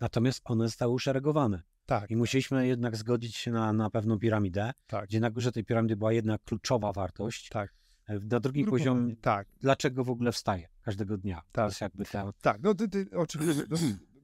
[0.00, 1.62] Natomiast one zostały uszeregowane.
[1.86, 2.10] Tak.
[2.10, 5.08] I musieliśmy jednak zgodzić się na, na pewną piramidę, tak.
[5.08, 7.48] gdzie na górze tej piramidy była jedna kluczowa wartość.
[7.48, 7.74] Tak.
[8.06, 9.48] E, na drugim poziomie, tak.
[9.60, 11.36] dlaczego w ogóle wstaje każdego dnia.
[11.36, 11.46] Tak.
[11.52, 12.32] To jest jakby ta...
[12.40, 13.76] Tak, no ty, ty oczywiście, no,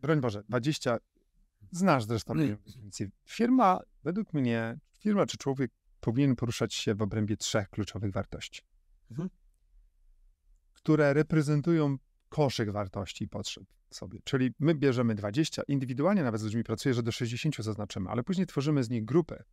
[0.02, 0.98] broń Boże, 20,
[1.72, 2.56] znasz zresztą mm.
[3.24, 8.62] Firma, według mnie, firma czy człowiek powinien poruszać się w obrębie trzech kluczowych wartości,
[9.10, 9.30] mhm.
[10.72, 11.96] które reprezentują
[12.28, 14.18] koszyk wartości i potrzeb sobie.
[14.24, 18.46] Czyli my bierzemy 20, indywidualnie nawet z ludźmi pracuję, że do 60 zaznaczymy, ale później
[18.46, 19.44] tworzymy z nich grupę.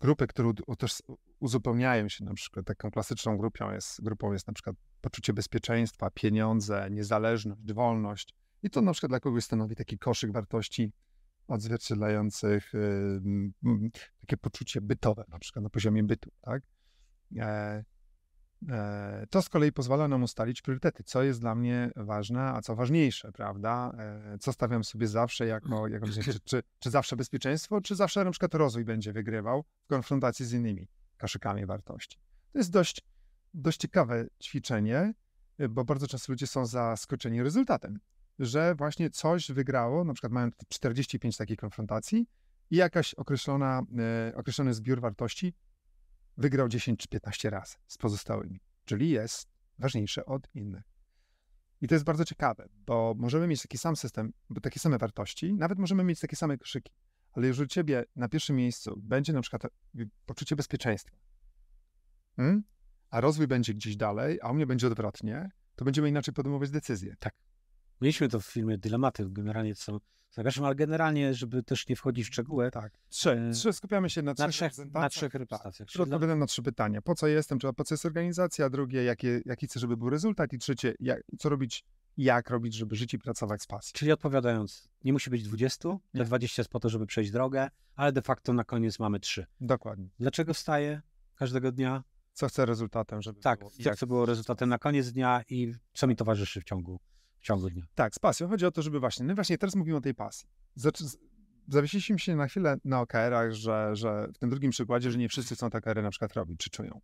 [0.00, 1.02] Grupy, które też
[1.38, 2.66] uzupełniają się na przykład.
[2.66, 8.34] Taką klasyczną grupą jest, grupą jest na przykład poczucie bezpieczeństwa, pieniądze, niezależność, wolność.
[8.62, 10.92] I to na przykład dla kogoś stanowi taki koszyk wartości
[11.48, 13.90] odzwierciedlających yy,
[14.20, 16.62] takie poczucie bytowe, na przykład na poziomie bytu, tak?
[17.36, 17.84] E,
[18.68, 22.76] E, to z kolei pozwala nam ustalić priorytety, co jest dla mnie ważne, a co
[22.76, 23.92] ważniejsze, prawda?
[23.98, 28.30] E, co stawiam sobie zawsze jako, jako czy, czy, czy zawsze bezpieczeństwo, czy zawsze na
[28.30, 32.18] przykład rozwój będzie wygrywał w konfrontacji z innymi kaszykami wartości.
[32.52, 33.02] To jest dość,
[33.54, 35.14] dość ciekawe ćwiczenie,
[35.70, 37.98] bo bardzo często ludzie są zaskoczeni rezultatem,
[38.38, 42.26] że właśnie coś wygrało, na przykład mają 45 takich konfrontacji
[42.70, 45.54] i jakaś określona, e, określony zbiór wartości
[46.36, 49.48] wygrał 10 czy 15 razy z pozostałymi, czyli jest
[49.78, 50.84] ważniejsze od innych.
[51.80, 55.78] I to jest bardzo ciekawe, bo możemy mieć taki sam system, takie same wartości, nawet
[55.78, 56.92] możemy mieć takie same krzyki,
[57.32, 59.62] ale jeżeli ciebie na pierwszym miejscu będzie na przykład
[60.26, 61.16] poczucie bezpieczeństwa,
[62.36, 62.64] hmm?
[63.10, 67.16] a rozwój będzie gdzieś dalej, a u mnie będzie odwrotnie, to będziemy inaczej podejmować decyzje.
[67.18, 67.47] Tak.
[68.00, 69.98] Mieliśmy to w filmie Dylematy, generalnie są
[70.30, 72.70] Zapraszam, ale generalnie, żeby też nie wchodzić w szczegóły.
[72.70, 72.92] Tak.
[73.08, 73.30] Trzy.
[73.30, 75.88] E, trzy skupiamy się na, na trzech, na trzech reprezentacjach.
[75.92, 76.02] Tak.
[76.02, 77.02] Odpowiadam na trzy pytania.
[77.02, 78.70] Po co jestem, czy po co jest organizacja?
[78.70, 80.52] Drugie, jakie, jaki chcę, żeby był rezultat?
[80.52, 81.84] I trzecie, jak, co robić,
[82.16, 83.92] jak robić, żeby żyć i pracować z pasji.
[83.92, 88.12] Czyli odpowiadając, nie musi być 20, te 20 jest po to, żeby przejść drogę, ale
[88.12, 89.46] de facto na koniec mamy trzy.
[89.60, 90.08] Dokładnie.
[90.18, 91.02] Dlaczego wstaję
[91.34, 92.04] każdego dnia?
[92.32, 96.06] Co chcę rezultatem, żeby Tak, było, co chcę było rezultatem na koniec dnia i co
[96.06, 97.00] mi towarzyszy w ciągu
[97.40, 97.84] w ciągu dnia.
[97.94, 98.48] Tak, z pasją.
[98.48, 100.48] Chodzi o to, żeby właśnie, no właśnie teraz mówimy o tej pasji.
[101.68, 105.54] Zawiesiliśmy się na chwilę na OKR-ach, że, że w tym drugim przykładzie, że nie wszyscy
[105.54, 107.00] chcą te OKR-y na przykład robić, czy czują.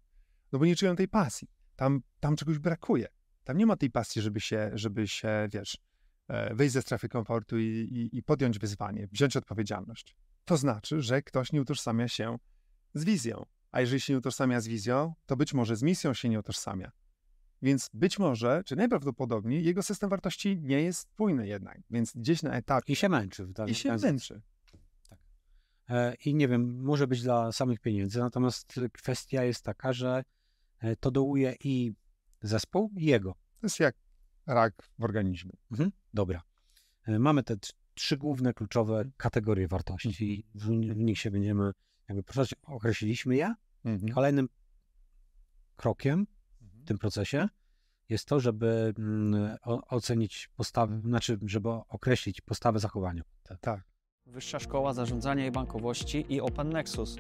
[0.53, 1.49] No bo nie czują tej pasji.
[1.77, 3.09] Tam, tam czegoś brakuje.
[3.45, 5.79] Tam nie ma tej pasji, żeby się, żeby się wiesz,
[6.29, 10.17] e, wyjść ze strefy komfortu i, i, i podjąć wyzwanie, wziąć odpowiedzialność.
[10.45, 12.39] To znaczy, że ktoś nie utożsamia się
[12.95, 13.47] z wizją.
[13.71, 16.93] A jeżeli się nie utożsamia z wizją, to być może z misją się nie utożsamia.
[17.65, 22.53] Więc być może, czy najprawdopodobniej, jego system wartości nie jest spójny jednak, więc gdzieś na
[22.53, 22.93] etapie...
[22.93, 23.53] I się męczy.
[23.55, 24.43] Tak, I się męczy.
[25.09, 25.19] Tak.
[25.89, 30.25] E, I nie wiem, może być dla samych pieniędzy, natomiast kwestia jest taka, że
[30.79, 31.93] e, to dołuje i
[32.43, 33.33] zespół, i jego.
[33.33, 33.97] To jest jak
[34.47, 35.53] rak w organizmie.
[35.71, 35.93] Mhm.
[36.15, 36.43] Dobra.
[37.07, 37.57] E, mamy te
[37.95, 40.45] trzy główne, kluczowe kategorie wartości.
[40.55, 40.91] Mhm.
[40.91, 41.73] W, w nich się będziemy
[42.09, 42.55] jakby poruszać.
[42.63, 43.55] Określiliśmy je.
[43.85, 44.13] Mhm.
[44.13, 44.49] Kolejnym
[45.77, 46.44] krokiem w
[46.85, 47.49] tym procesie
[48.09, 49.57] jest to, żeby mm,
[49.89, 53.23] ocenić postawę, znaczy, żeby określić postawę zachowania.
[53.61, 53.81] Tak.
[54.27, 57.17] Wyższa Szkoła Zarządzania i Bankowości i Open Nexus.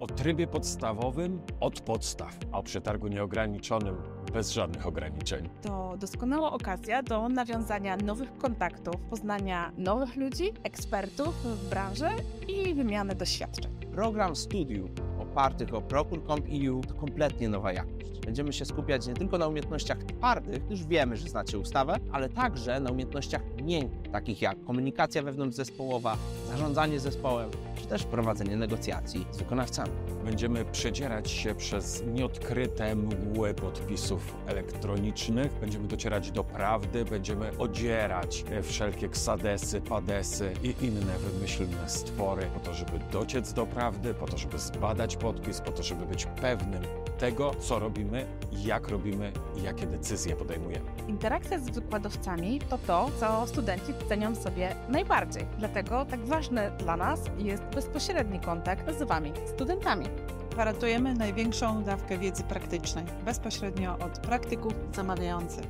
[0.00, 3.96] O trybie podstawowym od podstaw, a o przetargu nieograniczonym
[4.32, 5.48] bez żadnych ograniczeń.
[5.62, 12.08] To doskonała okazja do nawiązania nowych kontaktów, poznania nowych ludzi, ekspertów w branży
[12.48, 13.72] i wymiany doświadczeń.
[13.92, 14.90] Program studiów
[15.36, 18.20] opartych o Procure.com.eu to kompletnie nowa jakość.
[18.24, 22.80] Będziemy się skupiać nie tylko na umiejętnościach twardych, już wiemy, że znacie ustawę, ale także
[22.80, 29.92] na umiejętnościach miękkich, takich jak komunikacja wewnątrzzespołowa, zarządzanie zespołem, czy też prowadzenie negocjacji z wykonawcami.
[30.24, 39.08] Będziemy przedzierać się przez nieodkryte mgły podpisów elektronicznych, będziemy docierać do prawdy, będziemy odzierać wszelkie
[39.08, 44.58] ksadesy, padesy i inne wymyślne stwory po to, żeby dociec do prawdy, po to, żeby
[44.58, 46.82] zbadać podpis, po to, żeby być pewnym
[47.18, 50.86] tego, co robimy, jak robimy i jakie decyzje podejmujemy.
[51.08, 55.46] Interakcja z wykładowcami to to, co studenci cenią sobie najbardziej.
[55.58, 60.06] Dlatego tak ważny dla nas jest bezpośredni kontakt z Wami, studentami.
[60.50, 65.64] Gwarantujemy największą dawkę wiedzy praktycznej, bezpośrednio od praktyków zamawiających.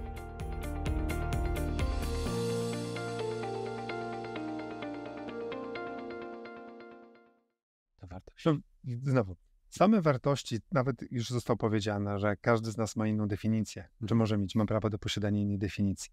[9.03, 9.37] Znowu,
[9.71, 14.39] same wartości, nawet już zostało powiedziane, że każdy z nas ma inną definicję, czy może
[14.39, 16.11] mieć, ma prawo do posiadania innej definicji.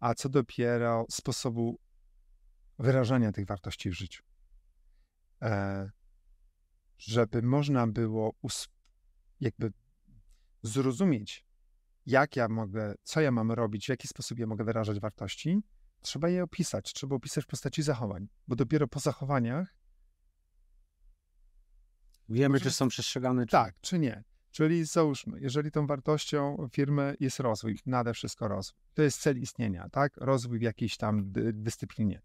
[0.00, 1.78] A co dopiero sposobu
[2.78, 4.22] wyrażania tych wartości w życiu.
[5.42, 5.90] E,
[6.98, 8.34] żeby można było
[9.40, 9.72] jakby
[10.62, 11.46] zrozumieć,
[12.06, 15.62] jak ja mogę, co ja mam robić, w jaki sposób ja mogę wyrażać wartości,
[16.00, 19.77] trzeba je opisać, trzeba opisać w postaci zachowań, bo dopiero po zachowaniach
[22.28, 24.24] Wiemy, czy są przestrzegane, czy tak, czy nie.
[24.50, 29.88] Czyli załóżmy, jeżeli tą wartością firmy jest rozwój, nade wszystko rozwój, to jest cel istnienia,
[29.88, 30.16] tak?
[30.16, 32.22] Rozwój w jakiejś tam dy- dyscyplinie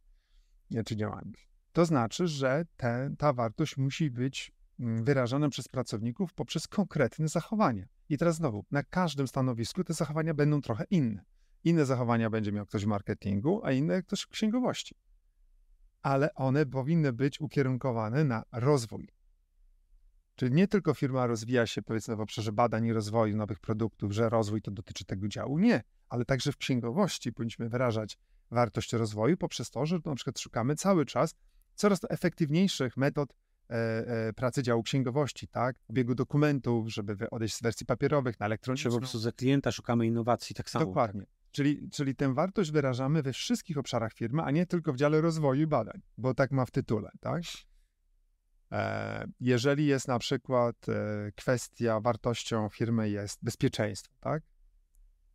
[0.72, 1.32] nie, czy działaniu.
[1.72, 7.86] To znaczy, że te, ta wartość musi być mm, wyrażana przez pracowników poprzez konkretne zachowania.
[8.10, 11.26] I teraz znowu, na każdym stanowisku te zachowania będą trochę inne.
[11.64, 14.96] Inne zachowania będzie miał ktoś w marketingu, a inne ktoś w księgowości.
[16.02, 19.08] Ale one powinny być ukierunkowane na rozwój.
[20.36, 24.30] Czyli nie tylko firma rozwija się powiedzmy w obszarze badań i rozwoju nowych produktów, że
[24.30, 25.60] rozwój to dotyczy tego działu.
[25.60, 28.18] Nie, ale także w księgowości powinniśmy wyrażać
[28.52, 31.36] wartość rozwoju poprzez to, że na przykład szukamy cały czas
[31.76, 33.34] coraz efektywniejszych metod
[33.70, 33.74] e,
[34.28, 35.76] e, pracy działu księgowości, tak?
[35.90, 38.92] Obiegu dokumentów, żeby odejść z wersji papierowych na czy elektroniczną.
[38.92, 40.86] po prostu za klienta szukamy innowacji tak samo.
[40.86, 41.26] Dokładnie.
[41.52, 45.62] Czyli, czyli tę wartość wyrażamy we wszystkich obszarach firmy, a nie tylko w dziale rozwoju
[45.62, 47.44] i badań, bo tak ma w tytule, tak?
[48.74, 54.44] E, Jeżeli jest na przykład e, kwestia wartością firmy jest bezpieczeństwo, tak?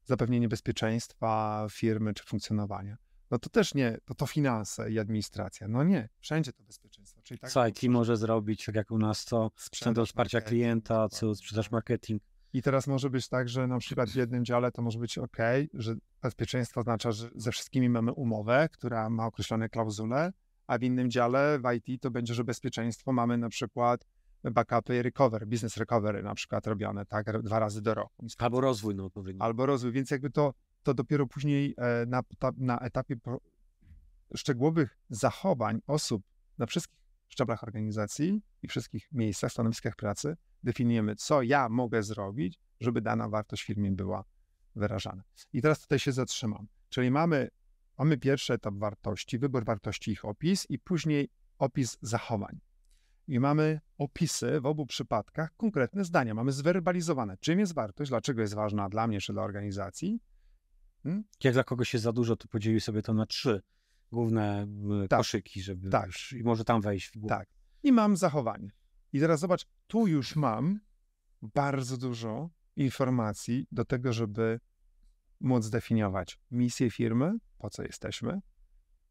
[0.04, 2.96] Zapewnienie bezpieczeństwa firmy czy funkcjonowania.
[3.30, 5.68] No to też nie, to to finanse i administracja.
[5.68, 7.20] No nie, wszędzie to bezpieczeństwo.
[7.22, 11.08] Czyli tak, Co IT może zrobić, tak jak u nas, co sprzęt do wsparcia klienta,
[11.08, 12.22] co sprzedaż marketing.
[12.52, 15.36] I teraz może być tak, że na przykład w jednym dziale to może być OK,
[15.74, 20.32] że bezpieczeństwo oznacza, że ze wszystkimi mamy umowę, która ma określone klauzule,
[20.68, 24.04] a w innym dziale w IT to będzie, że bezpieczeństwo mamy na przykład
[24.44, 28.26] backupy i recovery, business recovery na przykład robione, tak, dwa razy do roku.
[28.38, 29.44] Albo rozwój, no odpowiednio.
[29.44, 32.22] Albo rozwój, więc jakby to, to dopiero później e, na,
[32.56, 33.16] na etapie
[34.34, 36.22] szczegółowych zachowań osób
[36.58, 43.00] na wszystkich szczeblach organizacji i wszystkich miejscach, stanowiskach pracy definiujemy, co ja mogę zrobić, żeby
[43.00, 44.24] dana wartość firmie była
[44.76, 45.22] wyrażana.
[45.52, 46.66] I teraz tutaj się zatrzymam.
[46.88, 47.48] Czyli mamy,
[47.98, 52.60] mamy pierwszy etap wartości, wybór wartości, ich opis i później opis zachowań.
[53.28, 56.34] I mamy opisy w obu przypadkach, konkretne zdania.
[56.34, 60.20] Mamy zwerbalizowane, czym jest wartość, dlaczego jest ważna dla mnie czy dla organizacji.
[61.44, 63.62] Jak dla kogoś jest za dużo, to podzielił sobie to na trzy
[64.12, 64.66] główne
[65.08, 65.18] Tak.
[65.18, 66.06] koszyki, żeby Tak.
[66.06, 67.34] już, i może tam wejść w głowę.
[67.36, 67.48] Tak.
[67.82, 68.70] I mam zachowanie.
[69.12, 70.80] I teraz zobacz, tu już mam
[71.42, 74.60] bardzo dużo informacji do tego, żeby
[75.40, 78.40] móc zdefiniować misję firmy, po co jesteśmy,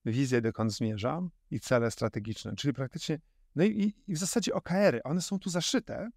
[0.05, 2.55] wizję, dokąd zmierzam i cele strategiczne.
[2.55, 3.19] Czyli praktycznie,
[3.55, 6.09] no i, i- w zasadzie OKR-y, one są tu zaszyte,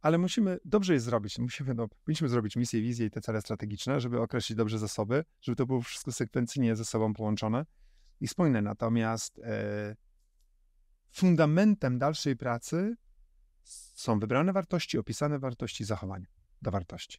[0.00, 1.38] ale musimy dobrze je zrobić.
[1.38, 5.56] Musimy, no, powinniśmy zrobić misję, wizję i te cele strategiczne, żeby określić dobrze zasoby, żeby
[5.56, 7.66] to było wszystko sekwencyjnie ze sobą połączone
[8.20, 8.62] i spójne.
[8.62, 9.96] Natomiast e,
[11.10, 12.96] fundamentem dalszej pracy
[13.94, 16.26] są wybrane wartości, opisane wartości, zachowania
[16.62, 17.18] do wartości.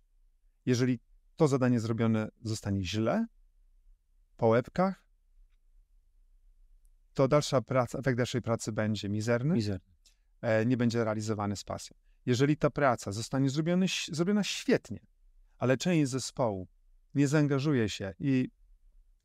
[0.65, 0.99] Jeżeli
[1.35, 3.25] to zadanie zrobione zostanie źle,
[4.37, 5.05] po łebkach,
[7.13, 9.79] to dalsza praca, efekt dalszej pracy będzie mizerny, Mizer.
[10.41, 11.97] e, nie będzie realizowany z pasją.
[12.25, 14.99] Jeżeli ta praca zostanie zrobiony, zrobiona świetnie,
[15.57, 16.67] ale część zespołu
[17.15, 18.49] nie zaangażuje się i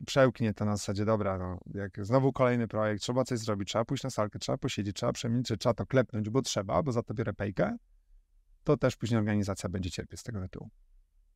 [0.07, 4.05] przełknie to na zasadzie, dobra, no, jak znowu kolejny projekt, trzeba coś zrobić, trzeba pójść
[4.05, 7.33] na salkę, trzeba posiedzieć, trzeba przemilczeć, trzeba to klepnąć, bo trzeba, bo za to biorę
[7.33, 7.77] pejkę,
[8.65, 10.71] to też później organizacja będzie cierpieć z tego tytułu.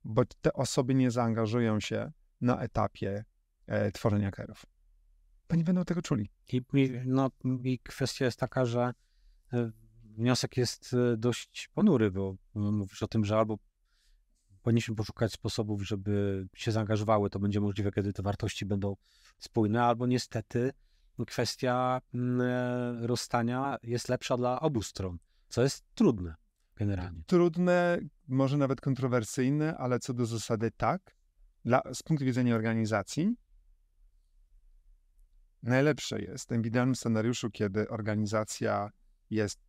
[0.04, 3.24] bo te osoby nie zaangażują się na etapie
[3.94, 4.66] tworzenia kerów.
[5.48, 6.30] Bo nie będą tego czuli.
[6.52, 6.62] I,
[7.04, 7.30] no,
[7.64, 8.94] I kwestia jest taka, że
[9.52, 9.70] e,
[10.04, 13.58] wniosek jest e, dość ponury, bo mówisz o tym, że albo
[14.62, 18.96] powinniśmy poszukać sposobów, żeby się zaangażowały, to będzie możliwe, kiedy te wartości będą
[19.38, 20.72] spójne, albo niestety
[21.26, 26.34] kwestia mm, e, rozstania jest lepsza dla obu stron, co jest trudne
[26.76, 27.22] generalnie.
[27.26, 27.98] Trudne,
[28.28, 31.16] może nawet kontrowersyjne, ale co do zasady tak.
[31.64, 33.36] Dla, z punktu widzenia organizacji
[35.64, 38.90] najlepsze jest w tym idealnym scenariuszu, kiedy organizacja
[39.30, 39.60] jest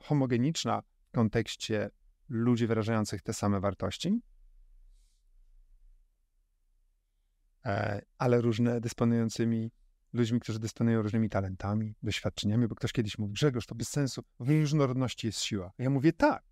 [0.00, 1.90] homogeniczna w kontekście
[2.28, 4.20] ludzi wyrażających te same wartości,
[7.66, 9.70] e, ale różne dysponującymi
[10.12, 14.50] ludźmi, którzy dysponują różnymi talentami, doświadczeniami, bo ktoś kiedyś mówił, Grzegorz, to bez sensu, w
[14.50, 15.72] różnorodności jest siła.
[15.78, 16.44] Ja mówię tak,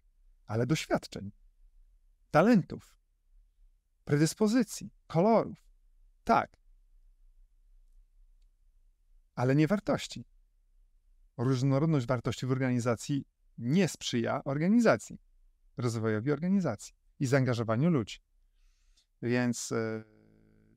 [0.46, 1.32] ale doświadczeń,
[2.30, 2.98] talentów,
[4.04, 5.58] predyspozycji, kolorów,
[6.24, 6.56] tak,
[9.36, 10.24] ale nie wartości.
[11.36, 13.24] Różnorodność wartości w organizacji
[13.58, 15.18] nie sprzyja organizacji,
[15.76, 18.18] rozwojowi organizacji i zaangażowaniu ludzi.
[19.22, 20.04] Więc e,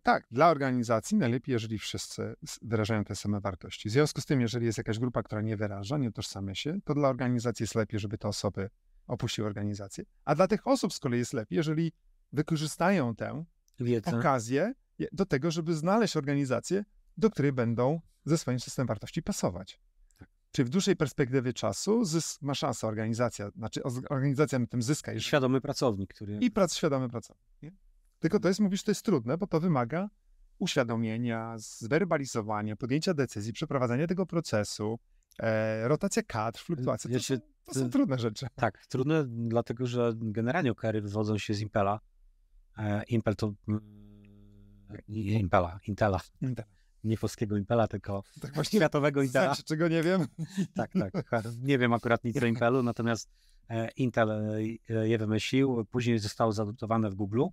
[0.03, 3.89] tak, dla organizacji najlepiej, jeżeli wszyscy wyrażają te same wartości.
[3.89, 6.93] W związku z tym, jeżeli jest jakaś grupa, która nie wyraża, nie utożsamia się, to
[6.93, 8.69] dla organizacji jest lepiej, żeby te osoby
[9.07, 10.03] opuściły organizację.
[10.25, 11.91] A dla tych osób z kolei jest lepiej, jeżeli
[12.33, 13.45] wykorzystają tę
[13.79, 14.19] Wiedzę.
[14.19, 14.73] okazję
[15.11, 16.83] do tego, żeby znaleźć organizację,
[17.17, 19.79] do której będą ze swoim systemem wartości pasować.
[20.17, 20.29] Tak.
[20.51, 25.11] Czyli w dłuższej perspektywie czasu zysk, ma szansę organizacja, znaczy organizacja na tym zyska.
[25.11, 25.27] Jeżeli...
[25.27, 26.37] Świadomy pracownik, który...
[26.37, 27.43] I prac, świadomy pracownik.
[27.61, 27.71] Nie?
[28.19, 30.09] Tylko to jest, mówisz, to jest trudne, bo to wymaga
[30.59, 34.99] uświadomienia, zwerbalizowania, podjęcia decyzji, przeprowadzania tego procesu,
[35.39, 37.11] e, rotacja kadr, fluktuacja.
[37.11, 38.47] To, są, to są trudne rzeczy.
[38.55, 41.99] Tak, trudne, dlatego że generalnie okary wywodzą się z Impela.
[42.77, 43.81] E, Impel to mm,
[45.07, 46.19] Impela, Intela.
[46.41, 46.65] Intel.
[47.03, 49.45] Nie polskiego Impela, tylko tak właśnie światowego Intela.
[49.45, 50.25] Znaczy, czego nie wiem.
[50.75, 50.91] tak,
[51.29, 51.45] tak.
[51.61, 53.29] Nie wiem akurat nic o Impelu, natomiast
[53.69, 54.31] e, Intel
[54.89, 57.43] e, je wymyślił, później zostało zaadoptowane w Google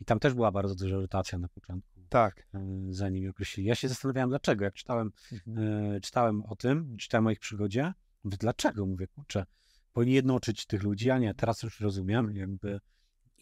[0.00, 2.00] i tam też była bardzo duża rotacja na początku.
[2.08, 2.46] Tak.
[2.54, 3.68] E, zanim je określili.
[3.68, 4.64] Ja się zastanawiałem, dlaczego.
[4.64, 6.00] Jak czytałem, mhm.
[6.00, 7.92] czytałem o tym, czytałem o ich przygodzie,
[8.24, 8.86] mówię, dlaczego?
[8.86, 9.46] Mówię, kurczę,
[9.92, 12.80] powinni jednoczyć tych ludzi, a nie, teraz już rozumiem, jakby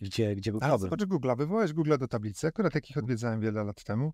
[0.03, 0.81] gdzie, gdzie był problem.
[0.91, 4.13] Zobacz Google, wywołałeś Google do tablicy, akurat jakich odwiedzałem wiele lat temu,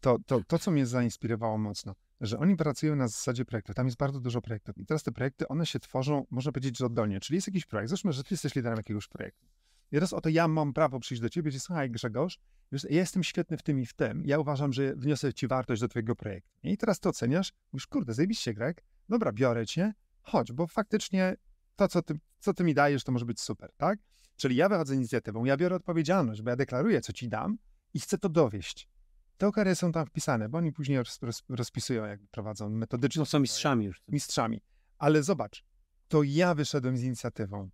[0.00, 3.74] to, to, to, co mnie zainspirowało mocno, że oni pracują na zasadzie projektów.
[3.74, 4.78] Tam jest bardzo dużo projektów.
[4.78, 7.20] I teraz te projekty, one się tworzą, można powiedzieć, że oddolnie.
[7.20, 7.88] Czyli jest jakiś projekt.
[7.88, 9.46] Zresztą, że ty jesteś liderem jakiegoś projektu.
[9.92, 12.38] I teraz oto ja mam prawo przyjść do ciebie i powiedzieć, słuchaj Grzegorz,
[12.72, 14.22] wiesz, ja jestem świetny w tym i w tym.
[14.26, 16.50] Ja uważam, że wniosę ci wartość do twojego projektu.
[16.62, 21.36] I teraz to oceniasz, mówisz, kurde, zajebiście Greg, dobra, biorę cię, chodź, bo faktycznie
[21.76, 23.98] to, co ty, co ty mi dajesz, to może być super, tak?
[24.36, 27.58] Czyli ja wychodzę z inicjatywą, ja biorę odpowiedzialność, bo ja deklaruję, co ci dam
[27.94, 28.88] i chcę to dowieść.
[29.36, 33.20] Te okary są tam wpisane, bo oni później roz, roz, rozpisują, jak prowadzą metodycznie.
[33.20, 34.02] No są mistrzami już.
[34.08, 34.60] Mistrzami.
[34.98, 35.64] Ale zobacz,
[36.08, 37.70] to ja wyszedłem z inicjatywą.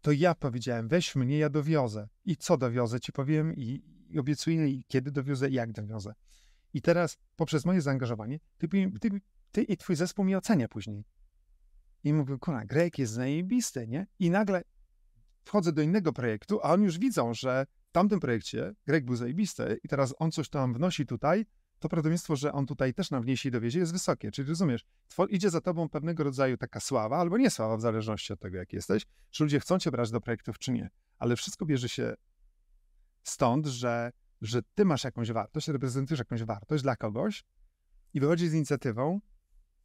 [0.00, 2.08] To ja powiedziałem, weź mnie, ja dowiozę.
[2.24, 6.14] I co dowiozę, ci powiem i, i obiecuję, i kiedy dowiozę, i jak dowiozę.
[6.72, 8.68] I teraz poprzez moje zaangażowanie, ty,
[9.00, 9.10] ty,
[9.52, 11.04] ty i twój zespół mnie ocenia później.
[12.04, 14.06] I mówię, kurwa, Greg jest zajebisty, nie?
[14.18, 14.62] I nagle
[15.44, 19.88] wchodzę do innego projektu, a oni już widzą, że tamtym projekcie Greg był zajebisty i
[19.88, 21.44] teraz on coś tam wnosi tutaj,
[21.78, 24.30] to prawdopodobieństwo, że on tutaj też nam wniesie i dowiezie jest wysokie.
[24.30, 24.84] Czyli rozumiesz,
[25.28, 28.72] idzie za tobą pewnego rodzaju taka sława albo nie sława, w zależności od tego, jak
[28.72, 30.90] jesteś, czy ludzie chcą cię brać do projektów, czy nie.
[31.18, 32.14] Ale wszystko bierze się
[33.22, 37.44] stąd, że, że ty masz jakąś wartość, reprezentujesz jakąś wartość dla kogoś
[38.14, 39.20] i wychodzisz z inicjatywą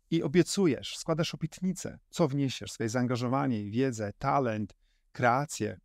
[0.10, 4.74] i obiecujesz, składasz obietnicę, co wniesiesz, swoje zaangażowanie, wiedzę, talent,
[5.12, 5.80] kreację,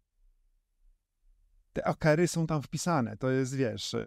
[1.76, 3.16] te okary są tam wpisane.
[3.16, 3.94] To jest, wiesz...
[3.94, 4.06] E,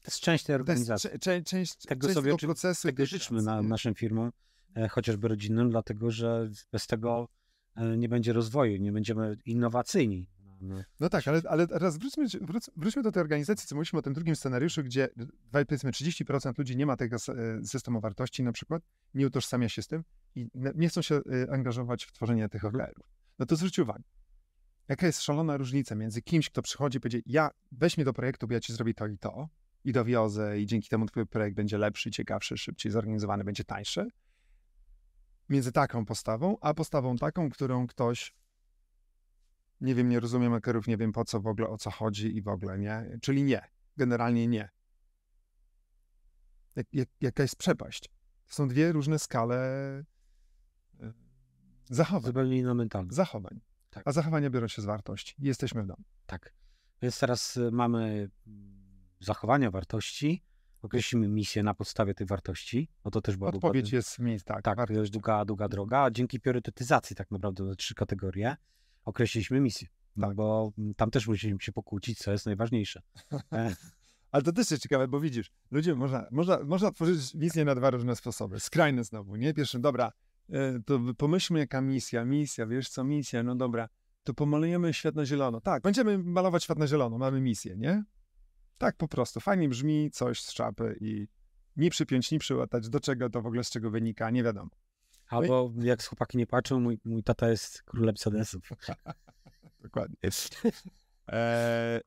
[0.00, 1.10] to jest część tej organizacji.
[1.20, 2.88] Część, część, tego część sobie, procesu.
[2.88, 4.32] Tego życzmy na, naszym firmom,
[4.76, 7.28] e, chociażby rodzinnym, dlatego że bez tego
[7.76, 10.28] e, nie będzie rozwoju, nie będziemy innowacyjni.
[11.00, 14.12] No tak, ale, ale teraz wróćmy, wróć, wróćmy do tej organizacji, co mówiliśmy o tym
[14.12, 15.08] drugim scenariuszu, gdzie
[15.50, 17.16] powiedzmy 30% ludzi nie ma tego
[17.64, 18.82] systemu wartości na przykład,
[19.14, 20.04] nie utożsamia się z tym
[20.34, 21.20] i nie chcą się
[21.50, 22.84] angażować w tworzenie tych mhm.
[22.84, 23.06] OKR-ów.
[23.38, 24.04] No to zwróć uwagę,
[24.88, 28.46] jaka jest szalona różnica między kimś, kto przychodzi i powie, ja weź mnie do projektu,
[28.46, 29.48] bo ja ci zrobię to i to
[29.84, 34.08] i dowiozę i dzięki temu twój projekt będzie lepszy, ciekawszy, szybciej zorganizowany, będzie tańszy.
[35.48, 38.34] Między taką postawą, a postawą taką, którą ktoś
[39.80, 42.42] nie wiem, nie rozumiem makerów, nie wiem po co w ogóle, o co chodzi i
[42.42, 43.18] w ogóle, nie?
[43.22, 43.68] Czyli nie.
[43.96, 44.68] Generalnie nie.
[46.76, 48.08] Jak, jak, jaka jest przepaść?
[48.46, 49.56] To są dwie różne skale
[51.00, 51.12] e,
[51.84, 52.26] zachowań.
[52.26, 53.16] Zupełnie inna mentalność.
[53.16, 53.60] Zachowań.
[53.94, 54.02] Tak.
[54.06, 55.34] a zachowania biorą się z wartości.
[55.38, 56.04] Jesteśmy w domu.
[56.26, 56.54] Tak.
[57.02, 58.84] Więc teraz y, mamy mm,
[59.20, 60.42] zachowania wartości,
[60.82, 62.88] określimy misję na podstawie tych wartości.
[63.04, 64.62] No to też była długa- Odpowiedź jest w miejscu, tak.
[64.62, 64.98] Tak, to wartość.
[64.98, 65.98] jest długa, długa droga.
[66.02, 68.56] a Dzięki priorytetyzacji tak naprawdę na trzy kategorie
[69.04, 69.88] określiliśmy misję.
[70.16, 70.36] No Tak.
[70.36, 73.02] bo mm, tam też musimy się pokłócić, co jest najważniejsze.
[73.52, 73.74] E,
[74.30, 77.90] Ale to też jest ciekawe, bo widzisz, ludzie, można, można, można tworzyć misję na dwa
[77.90, 78.60] różne sposoby.
[78.60, 79.54] Skrajne znowu, nie?
[79.54, 80.12] Pierwszym, dobra,
[80.86, 83.88] to pomyślmy jaka misja, misja, wiesz co, misja, no dobra,
[84.24, 85.60] to pomalujemy świat na zielono.
[85.60, 88.04] Tak, będziemy malować świat na zielono, mamy misję, nie?
[88.78, 91.28] Tak po prostu, fajnie brzmi coś z czapy i
[91.76, 94.70] ni przypiąć, ni przyłatać, do czego to w ogóle, z czego wynika, nie wiadomo.
[95.28, 98.68] Albo jak z chłopaki nie patrzą, mój, mój tata jest królem sedesów.
[99.82, 100.16] Dokładnie.
[101.28, 102.00] E,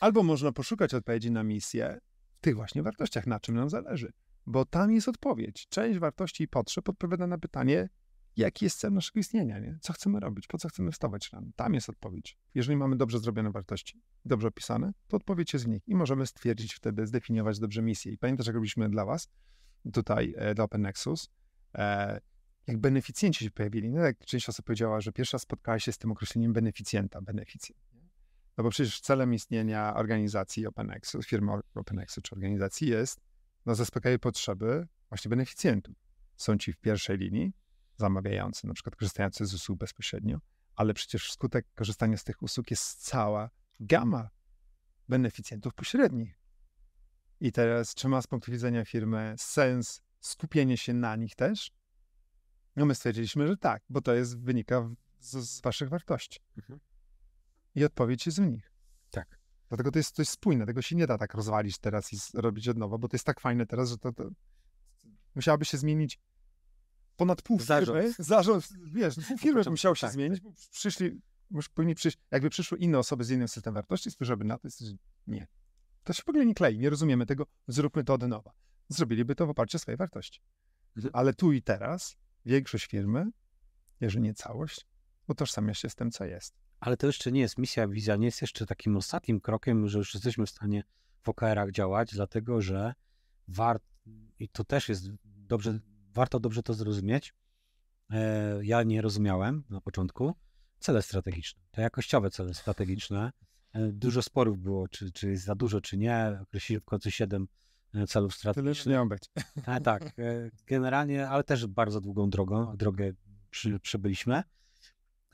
[0.00, 2.00] albo można poszukać odpowiedzi na misję
[2.34, 4.12] w tych właśnie wartościach, na czym nam zależy.
[4.50, 5.66] Bo tam jest odpowiedź.
[5.68, 7.88] Część wartości i potrzeb odpowiada na pytanie,
[8.36, 9.78] jaki jest cel naszego istnienia, nie?
[9.80, 11.46] Co chcemy robić, po co chcemy wstawać rano.
[11.56, 12.38] Tam jest odpowiedź.
[12.54, 16.74] Jeżeli mamy dobrze zrobione wartości, dobrze opisane, to odpowiedź jest w nich i możemy stwierdzić
[16.74, 18.12] wtedy, zdefiniować dobrze misję.
[18.12, 19.28] I pamiętasz, jak robiliśmy dla was,
[19.92, 21.30] tutaj e, dla Open Nexus,
[21.74, 22.20] e,
[22.66, 26.12] jak beneficjenci się pojawili, no jak część osób powiedziała, że pierwsza spotkała się z tym
[26.12, 27.80] określeniem beneficjenta, beneficjent.
[28.58, 33.29] No bo przecież celem istnienia organizacji OpenExus, firmy OpenExus czy organizacji jest
[33.66, 35.96] no, zaspokajać potrzeby właśnie beneficjentów.
[36.36, 37.52] Są ci w pierwszej linii
[37.96, 40.38] zamawiający, na przykład korzystający z usług bezpośrednio,
[40.76, 43.50] ale przecież wskutek korzystania z tych usług jest cała
[43.80, 44.30] gama
[45.08, 46.40] beneficjentów pośrednich.
[47.40, 51.72] I teraz, czy ma z punktu widzenia firmy sens skupienie się na nich też?
[52.76, 56.40] No my stwierdziliśmy, że tak, bo to jest wynika z, z waszych wartości.
[56.56, 56.80] Mhm.
[57.74, 58.69] I odpowiedź jest w nich.
[59.70, 59.76] Tak.
[59.78, 62.68] Dlatego to jest coś spójne, tego się nie da tak rozwalić teraz i z- robić
[62.68, 64.30] od nowa, bo to jest tak fajne teraz, że to, to
[65.34, 66.18] musiałaby się zmienić
[67.16, 67.98] ponad pół Zarząd.
[67.98, 68.14] firmy.
[68.18, 72.78] Zarząd, wiesz, pół firmy musiał się tak, zmienić, bo przyszli, już powinni przyjść, jakby przyszły
[72.78, 75.46] inne osoby z innym systemem wartości, spojrzałyby na to i nie,
[76.04, 78.52] to się w ogóle nie klei, nie rozumiemy tego, zróbmy to od nowa.
[78.88, 80.40] Zrobiliby to w oparciu o swoje wartości.
[80.96, 81.10] Mhm.
[81.14, 82.16] Ale tu i teraz
[82.46, 83.26] większość firmy,
[84.00, 84.86] jeżeli nie całość,
[85.28, 86.54] utożsamia się z tym, co jest.
[86.80, 90.14] Ale to jeszcze nie jest misja, wizja, nie jest jeszcze takim ostatnim krokiem, że już
[90.14, 90.84] jesteśmy w stanie
[91.22, 92.94] w OKR-ach działać, dlatego że
[93.48, 93.86] warto,
[94.38, 95.78] i to też jest dobrze,
[96.14, 97.34] warto dobrze to zrozumieć.
[98.10, 100.34] E, ja nie rozumiałem na początku
[100.78, 103.32] cele strategiczne, te jakościowe cele strategiczne.
[103.72, 106.38] E, dużo sporów było, czy, czy jest za dużo, czy nie.
[106.42, 107.48] Określili w końcu siedem
[107.94, 108.86] e, celów Tyle strategicznych.
[108.86, 109.22] nie miało być.
[109.66, 110.12] A, tak,
[110.66, 113.12] generalnie, ale też bardzo długą drogą, drogę
[113.50, 114.42] przy, przebyliśmy.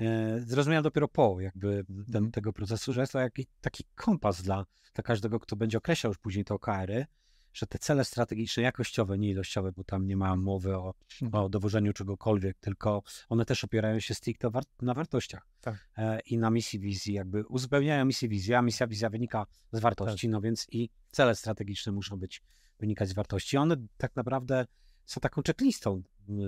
[0.01, 4.67] E, Zrozumiałem dopiero po jakby ten, tego procesu, że jest to jakiś taki kompas dla,
[4.95, 7.07] dla każdego, kto będzie określał już później te OKR-y,
[7.53, 10.95] że te cele strategiczne, jakościowe, nie ilościowe, bo tam nie ma mowy o,
[11.33, 15.49] o dowożeniu czegokolwiek, tylko one też opierają się stricte war na wartościach.
[15.61, 15.89] Tak.
[15.97, 20.29] e, i na misji wizji, jakby uzupełniają misję wizji, a misja wizja wynika z wartości,
[20.29, 22.43] no więc i cele strategiczne muszą być
[22.79, 23.57] wynikać z wartości.
[23.57, 24.67] One tak naprawdę
[25.07, 26.03] są taką checklistą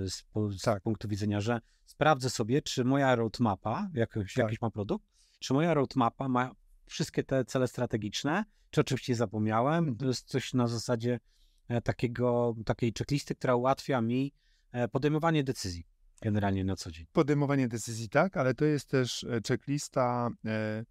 [0.05, 0.23] y, z,
[0.57, 4.43] z punktu widzenia, że sprawdzę sobie, czy moja roadmapa, jakiś, Tak.
[4.45, 5.05] jakiś ma produkt,
[5.39, 6.51] czy moja roadmapa ma
[6.85, 9.95] wszystkie te cele strategiczne, czy oczywiście zapomniałem.
[9.95, 11.19] To jest coś na zasadzie
[11.67, 14.33] e, takiego, takiej checklisty, która ułatwia mi
[14.71, 15.85] e, podejmowanie decyzji
[16.21, 17.05] generalnie na co dzień.
[17.13, 20.85] podejmowanie decyzji, tak, ale to jest też e, checklista e,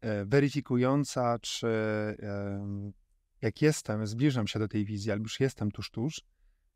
[0.00, 1.66] e, weryfikująca, czy
[2.18, 2.92] em,
[3.42, 6.20] jak jestem, zbliżam się do tej wizji, albo już jestem tuż, tuż,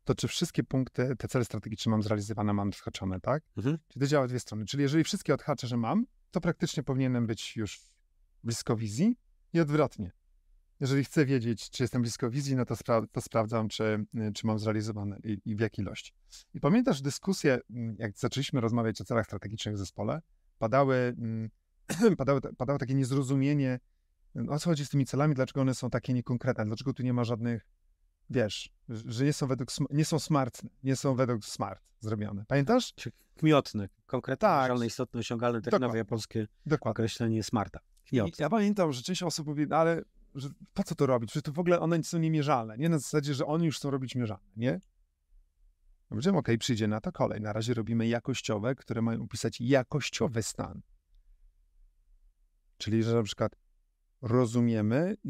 [0.07, 3.43] to czy wszystkie punkty, te cele strategiczne mam zrealizowane, mam odhaczone, tak?
[3.57, 3.77] Mhm.
[3.87, 4.65] Czyli to działa dwie strony.
[4.65, 7.81] Czyli jeżeli wszystkie odhaczę, że mam, to praktycznie powinienem być już
[8.43, 9.17] blisko wizji
[9.53, 10.11] i odwrotnie.
[10.79, 14.47] Jeżeli chcę wiedzieć, czy jestem blisko wizji, no to, spra- to sprawdzam, czy, y, czy
[14.47, 16.13] mam zrealizowane i, i w jakiej ilości.
[16.53, 20.21] I pamiętasz dyskusję, mm, jak zaczęliśmy rozmawiać o celach strategicznych w zespole,
[20.57, 21.49] padały, mm,
[22.17, 23.79] padały, padało takie niezrozumienie,
[24.35, 27.13] mm, o co chodzi z tymi celami, dlaczego one są takie niekonkretne, dlaczego tu nie
[27.13, 27.67] ma żadnych,
[28.29, 32.45] wiesz, że nie są według, nie są smartne, nie są według smart zrobione.
[32.47, 32.93] Pamiętasz?
[32.95, 34.71] Czy kmiotny, konkretne, Tak.
[34.77, 34.87] tak.
[34.87, 36.05] istotne, osiągalne, takie nowe Dokładnie.
[36.05, 36.91] polskie Dokładnie.
[36.91, 37.79] określenie smarta.
[38.05, 38.39] I Kmiot.
[38.39, 40.01] ja pamiętam, że część osób mówi, ale
[40.35, 41.33] że po co to robić?
[41.33, 42.77] Że to w ogóle one są niemierzalne.
[42.77, 44.79] Nie na zasadzie, że one już chcą robić mierzalne, nie?
[46.09, 47.41] Powiedziałem, okej, przyjdzie na to kolej.
[47.41, 50.81] Na razie robimy jakościowe, które mają opisać jakościowy stan.
[52.77, 53.55] Czyli, że na przykład
[54.21, 55.29] rozumiemy i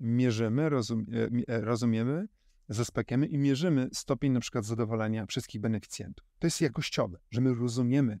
[0.00, 1.04] mierzymy, rozum-
[1.48, 2.28] e, e, rozumiemy,
[2.68, 6.26] zaspokajamy i mierzymy stopień na przykład zadowolenia wszystkich beneficjentów.
[6.38, 8.20] To jest jakościowe, że my rozumiemy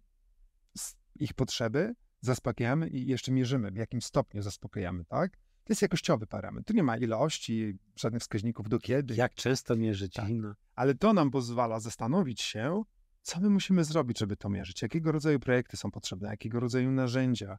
[1.14, 5.36] ich potrzeby, zaspokajamy i jeszcze mierzymy, w jakim stopniu zaspokajamy, tak?
[5.64, 6.66] To jest jakościowy parametr.
[6.66, 10.28] Tu nie ma ilości, żadnych wskaźników do kiedy, Jak często mierzyć Tak.
[10.30, 10.54] no.
[10.74, 12.82] ale to nam pozwala zastanowić się,
[13.22, 14.82] co my musimy zrobić, żeby to mierzyć?
[14.82, 16.28] Jakiego rodzaju projekty są potrzebne?
[16.28, 17.58] Jakiego rodzaju narzędzia?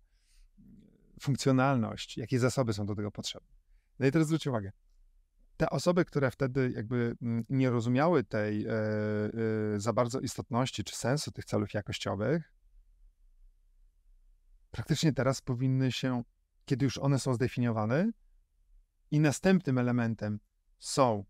[1.21, 2.17] Funkcjonalność?
[2.17, 3.53] Jakie zasoby są do tego potrzebne?
[3.99, 4.71] No i teraz zwróć uwagę.
[5.57, 10.95] Te osoby, które wtedy jakby mm, nie rozumiały tej e, e, za bardzo istotności czy
[10.95, 12.53] sensu tych celów jakościowych,
[14.71, 16.23] praktycznie teraz powinny się,
[16.65, 18.11] kiedy już one są zdefiniowane,
[19.13, 20.39] i następnym elementem
[20.79, 21.25] są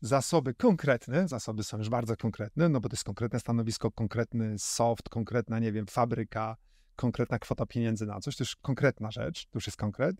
[0.00, 5.08] zasoby konkretne, zasoby są już bardzo konkretne, no bo to jest konkretne stanowisko, konkretny soft,
[5.08, 6.56] konkretna, nie wiem, fabryka,
[6.96, 10.16] konkretna kwota pieniędzy na coś, to już konkretna rzecz, to już jest konkret.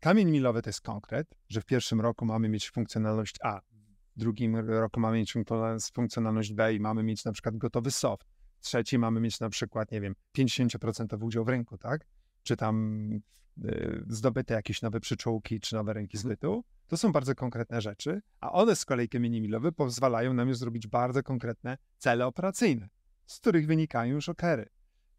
[0.00, 3.60] Kamień milowy to jest konkret, że w pierwszym roku mamy mieć funkcjonalność A,
[4.18, 5.34] w drugim roku mamy mieć
[5.94, 8.28] funkcjonalność B i mamy mieć na przykład gotowy soft.
[8.58, 12.06] W trzeci mamy mieć na przykład, nie wiem, 50% udział w rynku, tak?
[12.42, 13.10] Czy tam
[13.64, 16.22] y, zdobyte jakieś nowe przyczółki, czy nowe rynki mhm.
[16.22, 16.64] zbytu.
[16.86, 20.86] To są bardzo konkretne rzeczy, a one z kolei kamienie milowe pozwalają nam już zrobić
[20.86, 22.88] bardzo konkretne cele operacyjne,
[23.26, 24.68] z których wynikają już okery.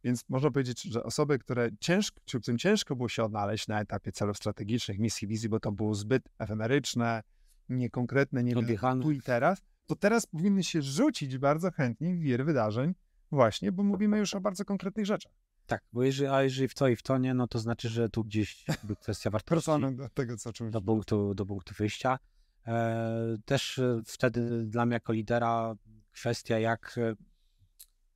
[0.04, 4.38] Więc można powiedzieć, że osoby, które ciężko, którym ciężko było się odnaleźć na etapie celów
[4.38, 7.24] strategicznych, misji, wizji, bo to było zbyt efemeryczne,
[7.70, 8.54] niekonkretne, nie
[9.02, 12.96] tu i teraz, to teraz powinny się rzucić bardzo chętnie w wir wydarzeń,
[13.32, 15.32] właśnie, bo mówimy już o bardzo konkretnych rzeczach.
[15.66, 18.10] Tak, bo jeżeli, a jeżeli w to i w to nie, no to znaczy, że
[18.10, 18.66] tu gdzieś
[19.02, 22.20] kwestia wartości do tego, co czymś do punktu, do punktu wyjścia.
[22.68, 25.76] E, też e, wtedy dla mnie jako lidera
[26.12, 27.00] kwestia, jak,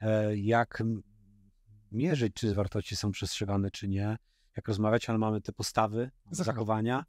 [0.01, 0.84] e, jak
[1.93, 4.17] mierzyć, czy wartości są przestrzegane, czy nie,
[4.55, 7.05] jak rozmawiać, ale mamy te postawy, zachowania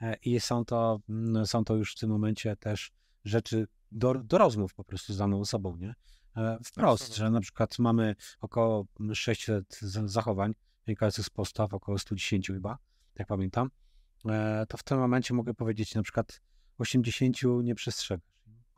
[0.00, 2.92] e, i są to, mm, są to już w tym momencie też
[3.24, 5.94] rzeczy do, do rozmów po prostu z daną osobą, nie?
[6.36, 10.52] E, wprost, że na przykład mamy około 600 zachowań
[10.86, 12.78] wynikających z postaw, około 110 chyba,
[13.18, 13.70] jak pamiętam,
[14.28, 16.40] e, to w tym momencie mogę powiedzieć na przykład
[16.78, 18.26] 80 nie przestrzegasz.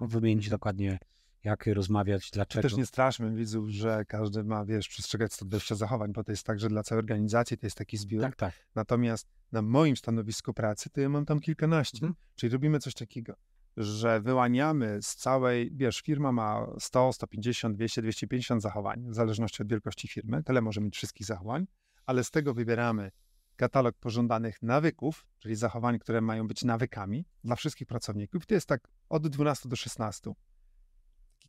[0.01, 0.59] Wymienić mhm.
[0.59, 0.99] dokładnie
[1.45, 2.63] jak rozmawiać, dlaczego.
[2.63, 6.61] Też nie straszmy widzów, że każdy ma, wiesz, przestrzegać 120 zachowań, bo to jest tak,
[6.61, 8.23] że dla całej organizacji to jest taki zbiór.
[8.23, 8.55] Tak, tak.
[8.75, 11.99] Natomiast na moim stanowisku pracy to ja mam tam kilkanaście.
[12.07, 12.15] Mhm.
[12.35, 13.35] Czyli robimy coś takiego,
[13.77, 19.69] że wyłaniamy z całej, wiesz, firma ma 100, 150, 200, 250 zachowań, w zależności od
[19.69, 20.43] wielkości firmy.
[20.43, 21.67] Tyle może mieć wszystkich zachowań,
[22.07, 23.11] ale z tego wybieramy
[23.57, 28.47] katalog pożądanych nawyków, czyli zachowań, które mają być nawykami dla wszystkich pracowników.
[28.47, 30.33] To jest tak od 12 do 16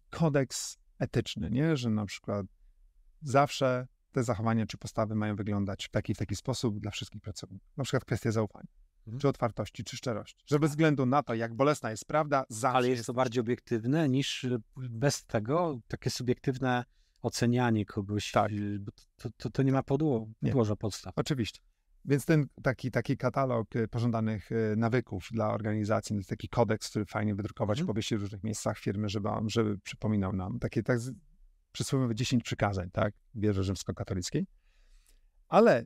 [0.09, 1.77] kodeks etyczny, nie?
[1.77, 2.45] że na przykład
[3.21, 7.69] zawsze te zachowania czy postawy mają wyglądać w taki w taki sposób dla wszystkich pracowników.
[7.77, 8.67] Na przykład kwestia zaufania,
[9.07, 9.19] mhm.
[9.19, 10.43] czy otwartości, czy szczerości.
[10.47, 14.09] Że bez względu na to, jak bolesna jest prawda, zawsze Ale jest to bardziej obiektywne
[14.09, 16.85] niż y, bez tego takie subiektywne
[17.21, 18.31] ocenianie kogoś.
[18.31, 18.51] Tak.
[18.51, 18.79] Y,
[19.15, 21.13] to, to, to nie ma podłoża, podstaw.
[21.15, 21.61] Oczywiście.
[22.05, 26.89] Więc ten taki, taki katalog y, pożądanych y, nawyków dla organizacji, to jest taki kodeks,
[26.89, 27.87] który fajnie wydrukować, mm.
[27.87, 30.59] powiesić w różnych miejscach firmy, żeby, żeby przypominał nam.
[30.59, 30.99] Takie tak
[31.71, 34.47] przysłowiowe 10 przykazań, tak, wieży rzymskokatolickiej.
[35.47, 35.85] Ale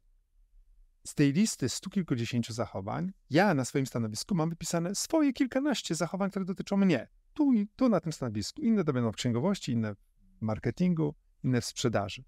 [1.07, 6.29] z tej listy stu kilkudziesięciu zachowań, ja na swoim stanowisku mam wypisane swoje kilkanaście zachowań,
[6.29, 7.07] które dotyczą mnie.
[7.33, 8.61] Tu i tu na tym stanowisku.
[8.61, 9.97] Inne to będą w księgowości, inne w
[10.41, 12.23] marketingu, inne w sprzedaży.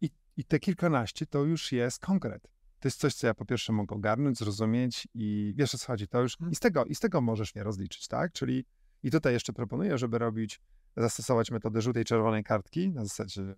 [0.00, 2.53] I, i te kilkanaście to już jest konkret
[2.84, 6.08] to jest coś, co ja po pierwsze mogę ogarnąć, zrozumieć i wiesz o co chodzi,
[6.08, 6.52] to już mhm.
[6.52, 8.32] i z tego, i z tego możesz mnie rozliczyć, tak?
[8.32, 8.64] Czyli
[9.02, 10.60] i tutaj jeszcze proponuję, żeby robić,
[10.96, 13.54] zastosować metodę żółtej, czerwonej kartki na zasadzie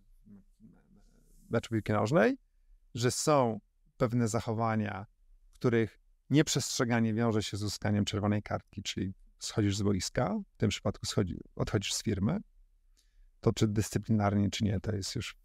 [1.50, 2.38] meczu piłki nożnej,
[2.94, 3.60] że są
[3.96, 5.06] pewne zachowania,
[5.52, 5.98] których
[6.30, 11.40] nieprzestrzeganie wiąże się z uzyskaniem czerwonej kartki, czyli schodzisz z boiska, w tym przypadku schodzi,
[11.56, 12.40] odchodzisz z firmy,
[13.40, 15.36] to czy dyscyplinarnie, czy nie, to jest już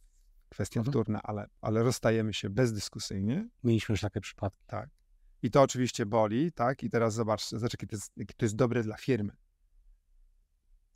[0.52, 0.92] kwestia mhm.
[0.92, 3.50] wtórna, ale, ale rozstajemy się bezdyskusyjnie.
[3.64, 4.64] Mieliśmy już takie przypadki.
[4.68, 4.90] Tak.
[5.42, 6.84] I to oczywiście boli, tak?
[6.84, 9.34] I teraz zobacz, zobacz jakie to jest, jakie to jest dobre dla firmy.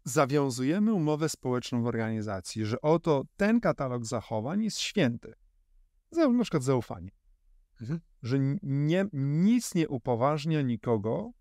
[0.04, 5.34] Zawiązujemy umowę społeczną w organizacji, że oto ten katalog zachowań jest święty.
[6.12, 7.12] Na przykład zaufanie.
[7.82, 8.00] Mhm.
[8.24, 11.32] Że nie, nic nie upoważnia nikogo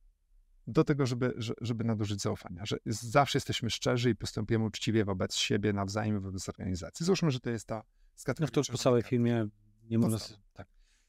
[0.67, 5.73] do tego, żeby, żeby nadużyć zaufania, że zawsze jesteśmy szczerzy i postępujemy uczciwie wobec siebie
[5.73, 7.07] nawzajem, wobec organizacji.
[7.07, 7.83] Załóżmy, że to jest ta
[8.41, 9.47] no to już po całej filmie
[9.91, 10.19] nie można...
[10.53, 10.67] Tak.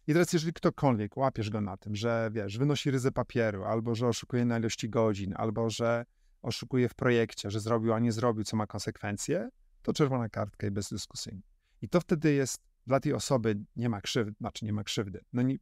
[0.07, 4.07] I teraz, jeżeli ktokolwiek łapiesz go na tym, że wiesz, wynosi ryzę papieru, albo że
[4.07, 6.05] oszukuje na ilości godzin, albo że
[6.41, 9.49] oszukuje w projekcie, że zrobił, a nie zrobił, co ma konsekwencje,
[9.81, 11.41] to czerwona kartka i bezdyskusyjnie.
[11.81, 15.21] I to wtedy jest dla tej osoby nie ma krzywdy, znaczy nie ma krzywdy.
[15.33, 15.57] No nie,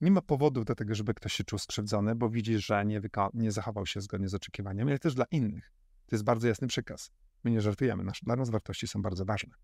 [0.00, 3.00] nie ma powodów do tego, żeby ktoś się czuł skrzywdzony, bo widzi, że nie,
[3.34, 5.72] nie zachował się zgodnie z oczekiwaniami, ale też dla innych.
[6.06, 7.10] To jest bardzo jasny przekaz.
[7.44, 8.04] My nie żartujemy.
[8.04, 9.54] Nasz, dla nas wartości są bardzo ważne.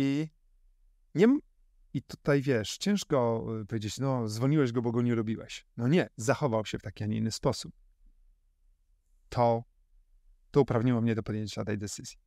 [0.00, 0.28] I
[1.14, 1.38] nie,
[1.94, 5.66] i tutaj wiesz, ciężko y, powiedzieć, no, zwolniłeś go, bo go nie lubiłeś.
[5.76, 7.72] No nie, zachował się w taki, a nie inny sposób.
[9.28, 9.64] To
[10.50, 12.18] to uprawniło mnie do podjęcia tej decyzji.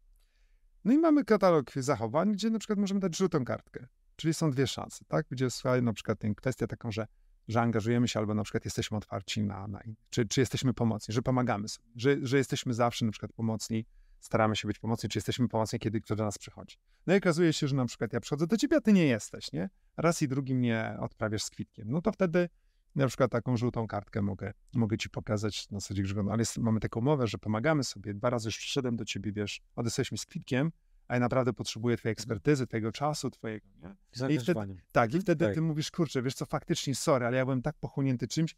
[0.85, 3.87] No i mamy katalog zachowań, gdzie na przykład możemy dać żółtą kartkę.
[4.15, 5.25] Czyli są dwie szanse, tak?
[5.29, 7.07] Gdzie słuchaj, na przykład kwestia taką, że,
[7.47, 11.21] że angażujemy się albo na przykład jesteśmy otwarci na, na czy, czy jesteśmy pomocni, że
[11.21, 13.85] pomagamy sobie, że, że jesteśmy zawsze na przykład pomocni,
[14.23, 16.77] staramy się być pomocni, czy jesteśmy pomocni, kiedy ktoś do nas przychodzi.
[17.07, 19.51] No i okazuje się, że na przykład ja przychodzę do ciebie, a ty nie jesteś,
[19.51, 19.69] nie?
[19.97, 21.91] Raz i drugi mnie odprawiasz z kwitkiem.
[21.91, 22.49] No to wtedy
[22.95, 26.79] na przykład taką żółtą kartkę mogę, mogę ci pokazać na zasadzie, że ale jest, mamy
[26.79, 28.13] taką umowę, że pomagamy sobie.
[28.13, 30.71] Dwa razy już przyszedłem do ciebie, wiesz, odesłałeś mi z kwitkiem,
[31.07, 33.95] a ja naprawdę potrzebuję twojej ekspertyzy, tego czasu twojego, nie?
[34.35, 34.53] I wtedy,
[34.91, 35.55] tak, i wtedy tak.
[35.55, 38.55] ty mówisz, kurczę, wiesz co, faktycznie, sorry, ale ja byłem tak pochłonięty czymś,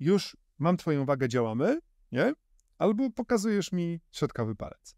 [0.00, 1.80] już mam twoją uwagę, działamy,
[2.12, 2.34] nie?
[2.78, 4.96] Albo pokazujesz mi środkowy palec.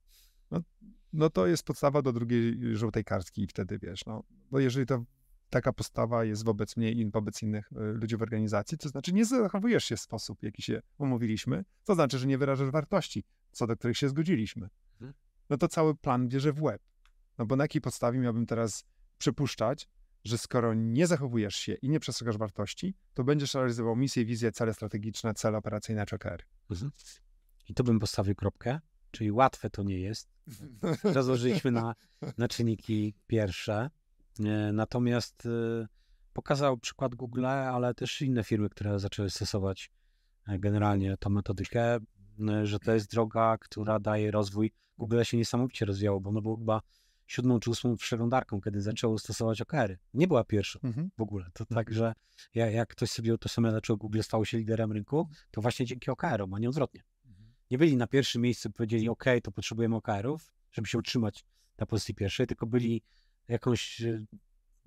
[1.13, 5.05] No, to jest podstawa do drugiej żółtej kartki i wtedy, wiesz, no, bo jeżeli to
[5.51, 9.25] taka postawa jest wobec mnie i wobec innych e, ludzi w organizacji, to znaczy nie
[9.25, 13.77] zachowujesz się w sposób, jaki się umówiliśmy, to znaczy, że nie wyrażasz wartości, co do
[13.77, 14.69] których się zgodziliśmy.
[14.93, 15.15] Mhm.
[15.51, 16.83] No to cały plan bierze w łeb.
[17.39, 18.85] No bo na jakiej podstawie miałbym teraz
[19.19, 19.89] przypuszczać,
[20.25, 24.75] że skoro nie zachowujesz się i nie przestrzegasz wartości, to będziesz realizował misję, wizję, cele
[24.75, 26.43] strategiczne, cele operacyjne czy OKR.
[26.71, 26.91] Mhm.
[27.69, 28.81] I tu bym postawił kropkę,
[29.11, 30.29] czyli łatwe to nie jest.
[31.05, 31.95] Rozłożyliśmy na,
[32.39, 33.91] na czynniki pierwsze.
[34.73, 35.87] Natomiast y,
[36.33, 39.91] pokazał przykład Google, ale też inne firmy, które zaczęły stosować
[40.49, 41.99] e, generalnie tą metodykę,
[42.63, 44.73] że to jest droga, która daje rozwój.
[44.99, 46.81] Google się niesamowicie rozwijało, bo ono było chyba
[47.27, 49.99] siódmą czy ósmą przeglądarką, kiedy zaczęło stosować OKR-y.
[50.15, 51.11] Nie była pierwsza mhm.
[51.19, 51.47] w ogóle.
[51.53, 52.13] To tak, że
[52.55, 56.59] jak ktoś sobie utożsamia, dlaczego Google stało się liderem rynku, to właśnie dzięki OKR-om, a
[56.59, 57.03] nie odwrotnie.
[57.69, 57.71] Mhm.
[57.71, 61.45] Nie byli na pierwszym miejscu, powiedzieli, OK, to potrzebujemy OKR-ów, żeby się utrzymać
[61.79, 63.03] na pozycji pierwszej, tylko byli
[63.49, 64.25] jakąś e,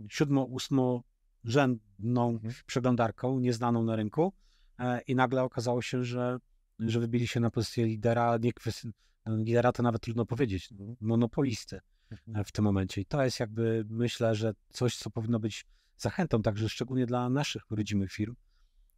[0.09, 1.03] siódmo, ósmo
[1.43, 2.53] rzędną mhm.
[2.65, 4.33] przeglądarką, nieznaną na rynku
[4.79, 6.37] e, i nagle okazało się, że,
[6.79, 8.87] że wybili się na pozycję lidera, nie kwestii,
[9.25, 11.79] no, lidera to nawet trudno powiedzieć, no, monopolisty
[12.11, 12.37] mhm.
[12.37, 13.01] e, w tym momencie.
[13.01, 15.65] I to jest jakby, myślę, że coś, co powinno być
[15.97, 18.35] zachętą, także szczególnie dla naszych rodzimych firm.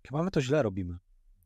[0.07, 0.97] Chyba my to źle robimy,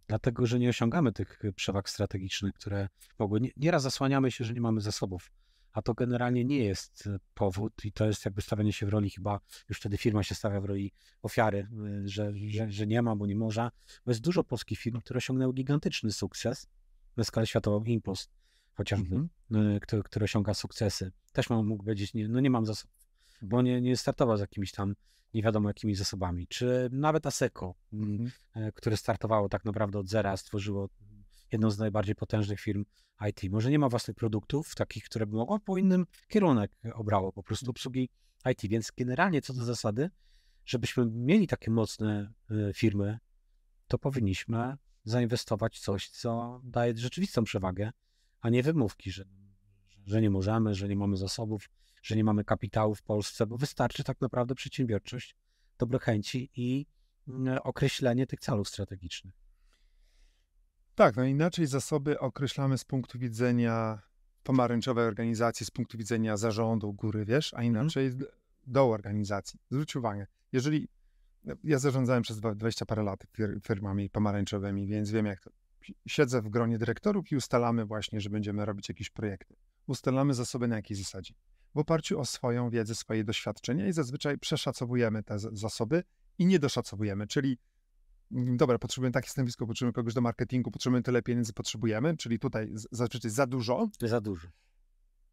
[0.08, 2.89] dlatego że nie osiągamy tych przewag strategicznych, które
[3.20, 3.39] mogły.
[3.58, 5.32] Nieraz zasłaniamy się, że nie mamy zasobów
[5.78, 9.10] a to generalnie nie jest e, powód i to jest jakby stawianie się w roli
[9.10, 9.39] chyba,
[9.70, 11.68] już wtedy firma się stawia w roli ofiary,
[12.03, 13.70] e, że, że, że nie ma, bo nie może,
[14.05, 16.68] bo jest dużo polskich firm, które osiągnęły gigantyczny sukces
[17.18, 18.32] na skalę światową, Impost
[18.74, 19.80] chociażby, mm -hmm.
[19.80, 21.12] który, który osiąga sukcesy.
[21.34, 22.96] Też mam, mógł powiedzieć, nie, no nie mam zasobów,
[23.41, 24.95] bo nie, nie startował z jakimiś tam
[25.33, 28.31] nie wiadomo jakimi zasobami, czy nawet ASECO, mm -hmm.
[28.73, 30.89] które startowało tak naprawdę od zera, stworzyło
[31.51, 32.85] jedną z najbardziej potężnych firm
[33.29, 33.51] IT.
[33.51, 37.69] Może nie ma własnych produktów, takich, które by mogło, po innym kierunek obrało po prostu
[37.69, 38.09] obsługi
[38.51, 38.61] IT.
[38.69, 40.09] Więc generalnie co do zasady,
[40.65, 43.19] żebyśmy mieli takie mocne y, firmy,
[43.88, 47.91] to powinniśmy zainwestować w coś, co daje rzeczywistą przewagę,
[48.41, 49.25] a nie wymówki, że,
[50.05, 51.69] że nie możemy, że nie mamy zasobów,
[52.08, 55.36] że nie mamy kapitału w Polsce, bo wystarczy tak naprawdę przedsiębiorczość,
[55.78, 56.86] dobre chęci i
[57.28, 59.34] y, określenie tych celów strategicznych.
[60.95, 64.01] Tak, no inaczej zasoby określamy z punktu widzenia
[64.43, 67.74] pomarańczowej organizacji, z punktu widzenia zarządu góry, wiesz, a mhm.
[67.74, 68.26] inaczej mm.
[68.68, 69.60] dołu organizacji.
[69.70, 70.88] Zwróć uwagę, jeżeli
[71.64, 73.26] ja zarządzałem przez 20 parę lat
[73.64, 75.51] firmami pomarańczowymi, więc wiem jak to.
[76.08, 79.55] Siedzę w gronie dyrektorów i ustalamy właśnie, że będziemy robić jakieś projekty.
[79.88, 81.34] Ustalamy zasoby na jakiej zasadzie?
[81.78, 86.03] W oparciu o swoją wiedzę, swoje doświadczenia i zazwyczaj przeszacowujemy te zasoby
[86.38, 87.57] i nie doszacowujemy, czyli
[88.32, 93.32] dobra, potrzebujemy takie stanowisko, potrzebujemy kogoś do marketingu, potrzebujemy tyle pieniędzy, potrzebujemy, czyli tutaj zazwyczaj
[93.32, 93.89] za dużo.
[94.01, 94.47] Za dużo.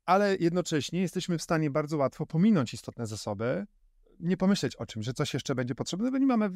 [0.06, 3.66] Ale jednocześnie jesteśmy w stanie bardzo łatwo pominąć istotne zasoby,
[4.20, 6.50] nie pomyśleć o czym, że coś jeszcze będzie potrzebne, bo nie mamy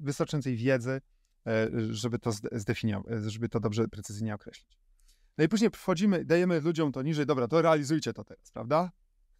[0.00, 1.00] wystarczającej wiedzy,
[1.46, 4.89] e, żeby to zdefiniować, żeby to dobrze, precyzyjnie określić.
[5.38, 8.90] No i później wchodzimy, dajemy ludziom to niżej, dobra, to realizujcie to teraz, prawda?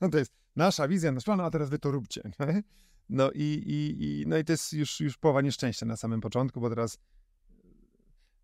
[0.01, 2.23] No to jest nasza wizja, nasz plan, a teraz wy to róbcie.
[2.41, 2.63] Nie?
[3.09, 6.61] No i, i, i, no i to jest już, już połowa nieszczęścia na samym początku,
[6.61, 6.99] bo teraz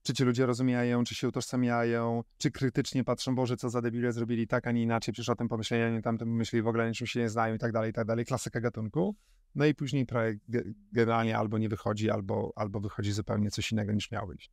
[0.02, 4.46] czy ci ludzie rozumieją, czy się utożsamiają, czy krytycznie patrzą, Boże, co za debile zrobili
[4.46, 7.06] tak, a nie inaczej, przecież o tym pomyśleli, a nie tamtym myśleli, w ogóle niczym
[7.06, 9.16] się nie znają i tak dalej, i tak dalej, klasyka gatunku.
[9.54, 10.40] No i później projekt
[10.92, 14.50] generalnie albo nie wychodzi, albo, albo wychodzi zupełnie coś innego niż miał być.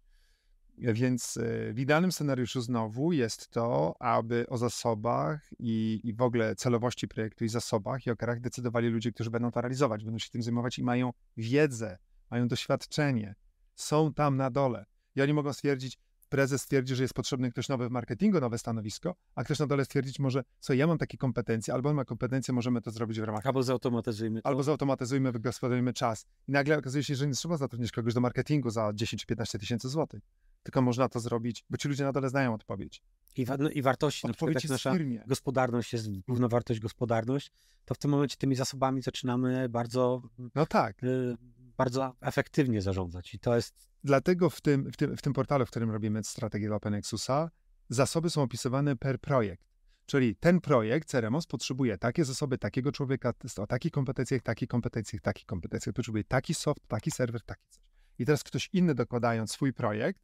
[0.77, 6.55] Więc e, w idealnym scenariuszu znowu jest to, aby o zasobach i, i w ogóle
[6.55, 10.29] celowości projektu i zasobach i o karach decydowali ludzie, którzy będą to realizować, będą się
[10.29, 11.97] tym zajmować i mają wiedzę,
[12.31, 13.35] mają doświadczenie,
[13.75, 14.85] są tam na dole.
[15.15, 15.99] I oni mogą stwierdzić,
[16.29, 19.85] prezes stwierdzi, że jest potrzebny ktoś nowy w marketingu, nowe stanowisko, a ktoś na dole
[19.85, 23.23] stwierdzić może, co ja mam takie kompetencje, albo on ma kompetencje, możemy to zrobić w
[23.23, 23.45] ramach...
[23.45, 24.47] Albo zautomatyzujmy to.
[24.47, 26.25] Albo zautomatyzujmy, wygospodarujmy czas.
[26.47, 29.59] I nagle okazuje się, że nie trzeba zatrudnić kogoś do marketingu za 10 czy 15
[29.59, 30.21] tysięcy złotych
[30.63, 33.01] tylko można to zrobić, bo ci ludzie na dole znają odpowiedź.
[33.37, 35.23] I, wa- no, i wartości, na przykład Odpowiedź jest w nasza firmie.
[35.27, 37.51] gospodarność jest równowartość gospodarność,
[37.85, 40.21] to w tym momencie tymi zasobami zaczynamy bardzo,
[40.55, 41.03] No tak.
[41.03, 41.37] y,
[41.77, 43.33] bardzo efektywnie zarządzać.
[43.33, 46.67] I to jest Dlatego w tym, w, tym, w tym portalu, w którym robimy strategię
[46.67, 47.49] dla OpenExusa,
[47.89, 49.65] zasoby są opisywane per projekt.
[50.05, 55.45] Czyli ten projekt, Ceremos, potrzebuje takie zasoby, takiego człowieka, o takich kompetencjach, takich kompetencjach, takich
[55.45, 55.95] kompetencjach.
[55.95, 57.83] Potrzebuje taki soft, taki serwer, taki coś.
[58.19, 60.21] I teraz ktoś inny dokładając swój projekt,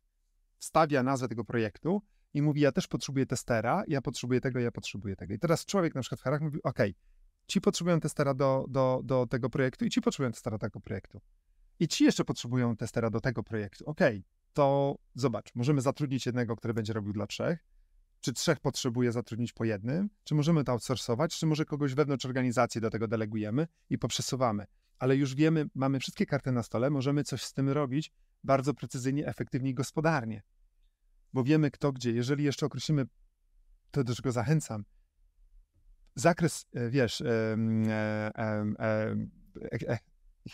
[0.60, 2.02] wstawia nazwę tego projektu
[2.34, 5.34] i mówi, ja też potrzebuję testera, ja potrzebuję tego, ja potrzebuję tego.
[5.34, 6.80] I teraz człowiek na przykład w Harach mówi, ok,
[7.48, 11.22] ci potrzebują testera do, do, do tego projektu i ci potrzebują testera do tego projektu.
[11.80, 13.86] I ci jeszcze potrzebują testera do tego projektu.
[13.88, 17.66] Okej, to zobacz, możemy zatrudnić jednego, który będzie robił dla trzech,
[18.22, 22.82] czy trzech potrzebuje zatrudnić po jednym, czy możemy to outsourcować, czy może kogoś wewnątrz organizacji
[22.82, 24.66] do tego delegujemy i poprzesuwamy.
[25.00, 28.12] Ale już wiemy, mamy wszystkie karty na stole, możemy coś z tym robić
[28.44, 30.42] bardzo precyzyjnie, efektywnie i gospodarnie.
[31.34, 32.12] Bo wiemy kto gdzie.
[32.12, 33.06] Jeżeli jeszcze określimy,
[33.92, 34.86] to do czego zachęcam,
[36.16, 37.58] zakres, e, wiesz, e,
[38.38, 40.00] e,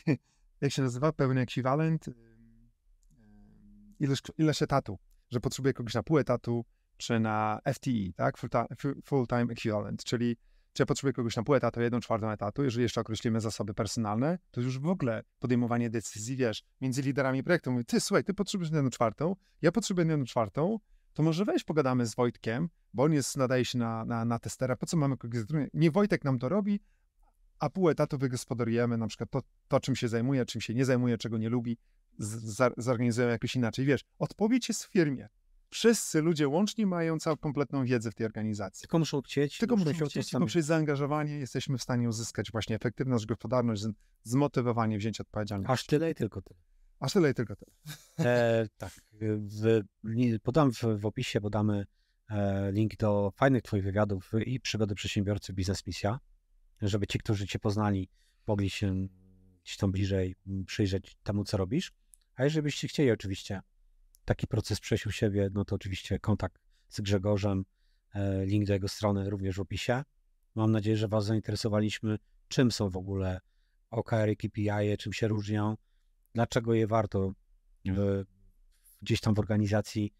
[0.62, 2.06] jak się nazywa, pełny ekwiwalent,
[4.00, 6.66] ileś, ileś etatu, że potrzebuję kogoś na pół etatu,
[6.98, 10.38] czy na FTE, tak, Full ti- fu- full-time equivalent, czyli
[10.76, 14.38] czy ja potrzebuję kogoś na pół etatu, jedną czwartą etatu, jeżeli jeszcze określimy zasoby personalne,
[14.52, 18.72] to już w ogóle podejmowanie decyzji, wiesz, między liderami projektu, mówię, ty słuchaj, ty potrzebujesz
[18.74, 20.80] jedną czwartą, ja potrzebuję jedną czwartą,
[21.14, 24.76] to może weź pogadamy z Wojtkiem, bo on jest, nadaje się na, na, na testera,
[24.76, 25.70] po co mamy kogoś zatrudniać?
[25.74, 26.80] Nie Wojtek nam to robi,
[27.60, 31.18] a pół etatu wygospodarujemy, na przykład to, to czym się zajmuje, czym się nie zajmuje,
[31.18, 31.78] czego nie lubi,
[32.20, 33.86] z, za- zorganizujemy jakoś inaczej.
[33.86, 35.30] Wiesz, odpowiedź jest w firmie.
[35.70, 38.82] Wszyscy ludzie łącznie mają całą kompletną wiedzę w tej organizacji.
[38.82, 42.76] tylko muszą chcieć, Tylko muszą chcieć i sami- poprzez zaangażowanie jesteśmy w stanie uzyskać właśnie
[42.76, 43.84] efektywność, gospodarność,
[44.24, 45.74] zmotywowanie, wzięcie odpowiedzialności.
[45.74, 46.60] Aż tyle i tylko tyle.
[47.00, 47.72] Aż tyle i tylko tyle.
[48.20, 48.92] E, tak,
[49.22, 49.82] w,
[50.44, 51.86] podam w, w opisie, podamy
[52.30, 56.20] e, link do fajnych Twoich wywiadów i przygody przedsiębiorcy Biznes Misja,
[56.82, 58.10] żeby ci, którzy Cię poznali,
[58.48, 59.08] mogli się
[59.64, 60.36] gdzieś tam bliżej
[60.68, 61.92] przyjrzeć temu, co robisz.
[62.36, 63.62] A jeżeli byście chcieli oczywiście
[64.26, 67.66] taki proces przejść u siebie, no to oczywiście kontakt z Grzegorzem,
[68.14, 70.04] e, link do jego strony również w opisie.
[70.56, 72.18] Mam nadzieję, że Was zainteresowaliśmy,
[72.48, 73.40] czym są w ogóle
[73.92, 75.78] OKR i KPI, czym się różnią,
[76.34, 77.32] dlaczego je warto
[77.86, 78.24] w,
[79.02, 80.14] gdzieś tam w organizacji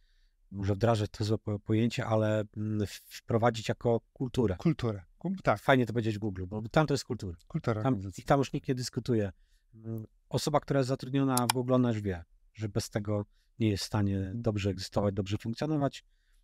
[0.52, 4.56] może wdrażać to złe po- pojęcie, ale mm, wprowadzić jako kulturę.
[4.58, 5.04] Kulturę.
[5.44, 7.38] Tak, Fajnie to powiedzieć w Google, bo tam to jest kultura.
[7.48, 7.84] kultura.
[7.84, 8.02] Tam.
[8.18, 9.32] I tam już nikt nie dyskutuje.
[9.74, 13.26] Mm, Osoba, która jest zatrudniona w Google, ona już wie, że bez tego
[13.60, 16.04] nie jest w stanie dobrze egzystować, dobrze funkcjonować.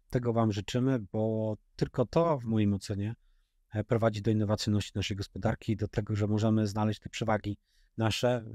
[0.09, 3.15] Tego Wam życzymy, bo tylko to w moim ocenie
[3.73, 7.57] e, prowadzi do innowacyjności naszej gospodarki, do tego, że możemy znaleźć te przewagi
[7.97, 8.45] nasze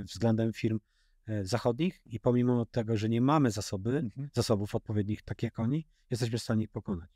[0.00, 0.80] y, względem firm
[1.26, 4.28] e, zachodnich i pomimo tego, że nie mamy zasoby, Mhm.
[4.32, 7.10] zasobów odpowiednich, tak jak oni, jesteśmy w stanie ich pokonać.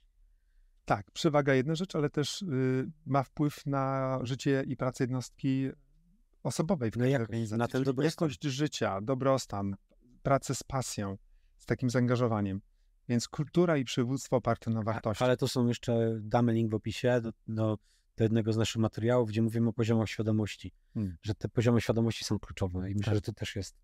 [0.84, 5.68] Tak, przewaga jedna rzecz, ale też y, ma wpływ na życie i pracę jednostki
[6.42, 7.58] osobowej w każdej jakość, organizacji.
[7.58, 8.26] na ten dobrostan.
[8.28, 9.76] jakość życia, dobrostan,
[10.28, 11.18] pracę z pasją,
[11.58, 12.60] z takim zaangażowaniem.
[13.08, 15.24] Więc kultura i przywództwo oparte na wartości.
[15.24, 17.78] Ale to są jeszcze, damy link w opisie do, do,
[18.16, 21.16] do jednego z naszych materiałów, gdzie mówimy o poziomach świadomości, Hmm.
[21.22, 23.14] że te poziomy świadomości są kluczowe i myślę, Tak.
[23.14, 23.76] że to też jest,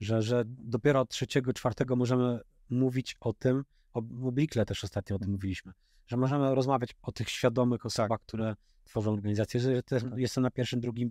[0.00, 2.40] że, że dopiero od trzeciego, czwartego możemy
[2.70, 5.72] mówić o tym, o, w Oblikle też ostatnio o tym mówiliśmy,
[6.06, 10.80] że możemy rozmawiać o tych świadomych osobach, które tworzą organizację, że też jestem na pierwszym,
[10.80, 11.10] drugim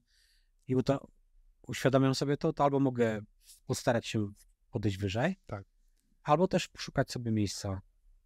[0.67, 1.07] i to
[1.67, 3.21] uświadamiam sobie to, to albo mogę
[3.65, 4.27] postarać się
[4.77, 5.63] podejść wyżej, Tak.
[6.23, 7.81] albo też poszukać sobie miejsca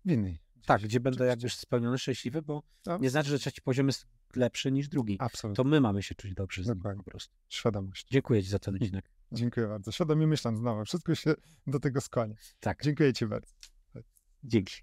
[0.06, 0.40] W innej.
[0.66, 1.48] tak, gdzie będę Oczywiście.
[1.48, 5.18] jakby spełniony, szczęśliwy, bo No, nie znaczy, że trzeci poziom jest lepszy niż drugi.
[5.20, 5.56] Absolutnie.
[5.56, 7.04] To my mamy się czuć dobrze z nim Dokładnie.
[7.04, 7.36] po prostu.
[7.50, 8.08] Świadomość.
[8.12, 9.12] Dziękuję Ci za ten odcinek.
[9.32, 9.92] Dziękuję bardzo.
[9.92, 10.86] Świadomie myśląc znowu.
[10.86, 11.34] Wszystko się
[11.68, 12.36] do tego skłania.
[12.60, 13.54] Tak, Dziękuję Ci bardzo.
[14.44, 14.76] dzięki.